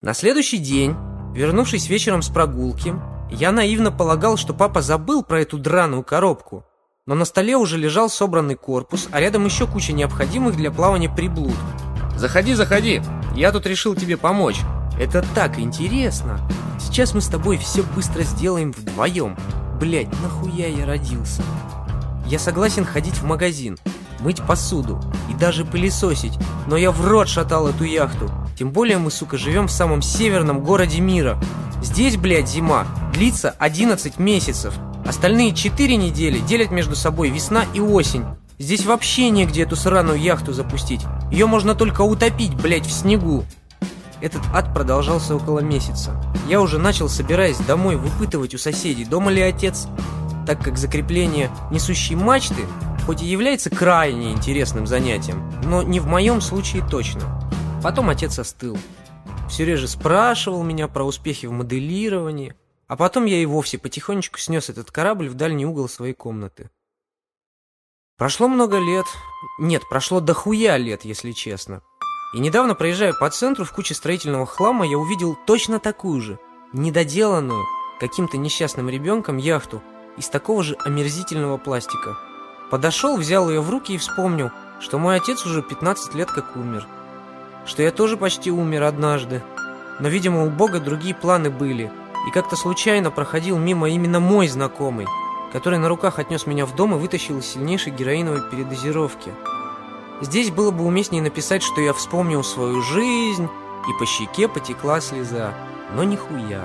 На 0.03 0.15
следующий 0.15 0.59
день, 0.59 0.95
вернувшись 1.37 1.89
вечером 1.89 2.23
с 2.23 2.29
прогулки, 2.29 2.95
я 3.31 3.53
наивно 3.53 3.93
полагал, 3.93 4.37
что 4.37 4.55
папа 4.55 4.81
забыл 4.81 5.23
про 5.23 5.43
эту 5.43 5.59
драную 5.59 6.03
коробку, 6.03 6.65
но 7.07 7.15
на 7.15 7.25
столе 7.25 7.57
уже 7.57 7.77
лежал 7.77 8.09
собранный 8.09 8.57
корпус, 8.57 9.09
а 9.13 9.21
рядом 9.21 9.45
еще 9.45 9.67
куча 9.67 9.93
необходимых 9.93 10.57
для 10.57 10.71
плавания 10.71 11.11
приблуд. 11.11 11.55
«Заходи, 12.17 12.55
заходи! 12.55 13.03
Я 13.35 13.53
тут 13.53 13.67
решил 13.67 13.95
тебе 13.95 14.17
помочь. 14.17 14.61
Это 14.99 15.25
так 15.35 15.59
интересно! 15.59 16.41
Сейчас 16.81 17.13
мы 17.13 17.21
с 17.21 17.27
тобой 17.27 17.59
все 17.59 17.83
быстро 17.83 18.23
сделаем 18.23 18.73
вдвоем. 18.73 19.37
Блять, 19.79 20.09
нахуя 20.23 20.69
я 20.69 20.87
родился?» 20.87 21.43
Я 22.27 22.39
согласен 22.39 22.85
ходить 22.85 23.19
в 23.19 23.25
магазин, 23.25 23.79
мыть 24.21 24.43
посуду 24.43 25.01
и 25.31 25.35
даже 25.35 25.65
пылесосить, 25.65 26.33
но 26.67 26.77
я 26.77 26.91
в 26.91 27.07
рот 27.07 27.29
шатал 27.29 27.69
эту 27.69 27.85
яхту. 27.85 28.31
Тем 28.59 28.71
более 28.71 28.97
мы, 28.97 29.11
сука, 29.11 29.37
живем 29.37 29.69
в 29.69 29.73
самом 29.73 30.01
северном 30.01 30.61
городе 30.63 31.01
мира. 31.01 31.39
Здесь, 31.83 32.17
блядь, 32.17 32.49
зима 32.49 32.87
длится 33.13 33.55
11 33.59 34.19
месяцев. 34.19 34.75
Остальные 35.07 35.55
4 35.55 35.97
недели 35.97 36.39
делят 36.39 36.71
между 36.71 36.97
собой 36.97 37.29
весна 37.29 37.67
и 37.75 37.81
осень. 37.81 38.25
Здесь 38.59 38.87
вообще 38.87 39.29
негде 39.29 39.63
эту 39.63 39.77
сраную 39.77 40.19
яхту 40.19 40.55
запустить. 40.55 41.03
Ее 41.31 41.45
можно 41.47 41.75
только 41.75 42.01
утопить, 42.01 42.55
блядь, 42.55 42.87
в 42.87 42.91
снегу. 42.91 43.45
Этот 44.23 44.41
ад 44.55 44.73
продолжался 44.73 45.37
около 45.37 45.61
месяца. 45.61 46.19
Я 46.49 46.63
уже 46.63 46.79
начал, 46.79 47.11
собираясь 47.11 47.59
домой, 47.59 47.97
выпытывать 47.97 48.55
у 48.55 48.59
соседей, 48.59 49.05
дома 49.05 49.31
ли 49.31 49.43
отец, 49.43 49.87
так 50.47 50.63
как 50.63 50.79
закрепление 50.79 51.51
несущей 51.71 52.15
мачты 52.15 52.63
хоть 53.05 53.23
и 53.23 53.27
является 53.27 53.71
крайне 53.71 54.33
интересным 54.33 54.87
занятием, 54.87 55.49
но 55.63 55.83
не 55.83 56.01
в 56.01 56.07
моем 56.07 56.41
случае 56.41 56.83
точно. 56.91 57.23
Потом 57.87 58.09
отец 58.09 58.37
остыл. 58.41 58.77
Все 59.49 59.65
реже 59.65 59.87
спрашивал 59.87 60.65
меня 60.65 60.89
про 60.89 61.05
успехи 61.05 61.47
в 61.47 61.53
моделировании, 61.53 62.57
а 62.89 62.97
потом 62.97 63.27
я 63.27 63.37
и 63.37 63.47
вовсе 63.47 63.79
потихонечку 63.79 64.41
снес 64.41 64.69
этот 64.69 64.91
корабль 64.91 65.29
в 65.29 65.35
дальний 65.35 65.65
угол 65.65 65.89
своей 65.89 66.13
комнаты. 66.13 66.69
Прошло 68.19 68.49
много 68.49 68.79
лет. 68.79 69.07
Нет, 69.61 69.85
прошло 69.89 70.19
дохуя 70.19 70.77
лет, 70.79 71.05
если 71.05 71.31
честно. 71.31 71.81
И 72.35 72.41
недавно, 72.41 72.75
проезжая 72.75 73.13
по 73.13 73.31
центру 73.31 73.65
в 73.65 73.71
куче 73.71 73.95
строительного 73.95 74.47
хлама, 74.47 74.85
я 74.85 74.99
увидел 74.99 75.39
точно 75.47 75.79
такую 75.79 76.21
же, 76.21 76.41
недоделанную, 76.73 77.65
каким-то 78.01 78.37
несчастным 78.37 78.89
ребенком 78.89 79.37
яхту 79.37 79.81
из 80.17 80.29
такого 80.29 80.65
же 80.65 80.75
омерзительного 80.85 81.57
пластика. 81.57 82.19
Подошел, 82.69 83.17
взял 83.17 83.49
ее 83.49 83.61
в 83.61 83.71
руки 83.71 83.95
и 83.95 83.99
вспомнил, 83.99 84.51
что 84.81 84.99
мой 84.99 85.15
отец 85.15 85.47
уже 85.47 85.63
15 85.63 86.15
лет 86.17 86.33
как 86.33 86.57
умер. 86.57 86.85
Что 87.67 87.83
я 87.83 87.91
тоже 87.91 88.17
почти 88.17 88.51
умер 88.51 88.85
однажды. 88.85 89.43
Но, 89.99 90.09
видимо, 90.09 90.45
у 90.45 90.51
Бога 90.51 90.79
другие 90.79 91.15
планы 91.15 91.51
были. 91.51 91.91
И 92.29 92.31
как-то 92.31 92.57
случайно 92.57 93.11
проходил 93.11 93.59
мимо 93.59 93.89
именно 93.89 94.21
мой 94.21 94.49
знакомый, 94.49 95.07
который 95.53 95.79
на 95.79 95.89
руках 95.89 96.19
отнес 96.19 96.47
меня 96.47 96.67
в 96.67 96.75
дом 96.75 96.95
и 96.95 96.99
вытащил 96.99 97.39
из 97.39 97.47
сильнейшей 97.47 97.93
героиновой 97.93 98.43
передозировки. 98.51 99.33
Здесь 100.21 100.51
было 100.51 100.71
бы 100.71 100.85
уместнее 100.85 101.23
написать, 101.23 101.63
что 101.63 101.81
я 101.81 101.93
вспомнил 101.93 102.43
свою 102.43 102.83
жизнь, 102.83 103.49
и 103.89 103.99
по 103.99 104.07
щеке 104.07 104.49
потекла 104.49 105.01
слеза. 105.01 105.53
Но 105.95 106.05
нихуя. 106.05 106.65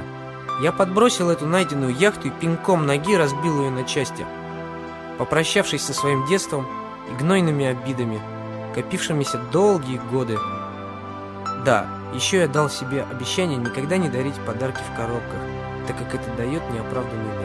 Я 0.61 0.71
подбросил 0.71 1.29
эту 1.29 1.45
найденную 1.45 1.95
яхту 1.95 2.27
и 2.27 2.31
пинком 2.31 2.85
ноги 2.85 3.15
разбил 3.15 3.61
ее 3.61 3.71
на 3.71 3.83
части. 3.83 4.25
Попрощавшись 5.17 5.83
со 5.83 5.93
своим 5.93 6.25
детством 6.27 6.67
и 7.09 7.15
гнойными 7.15 7.65
обидами, 7.65 8.21
копившимися 8.73 9.39
долгие 9.51 9.99
годы. 10.11 10.37
Да, 11.63 11.85
еще 12.13 12.39
я 12.39 12.47
дал 12.47 12.69
себе 12.69 13.03
обещание 13.03 13.57
никогда 13.57 13.97
не 13.97 14.09
дарить 14.09 14.39
подарки 14.45 14.81
в 14.81 14.95
коробках, 14.95 15.39
так 15.87 15.97
как 15.97 16.15
это 16.15 16.35
дает 16.35 16.63
неоправданные 16.71 17.27
надежды. 17.27 17.40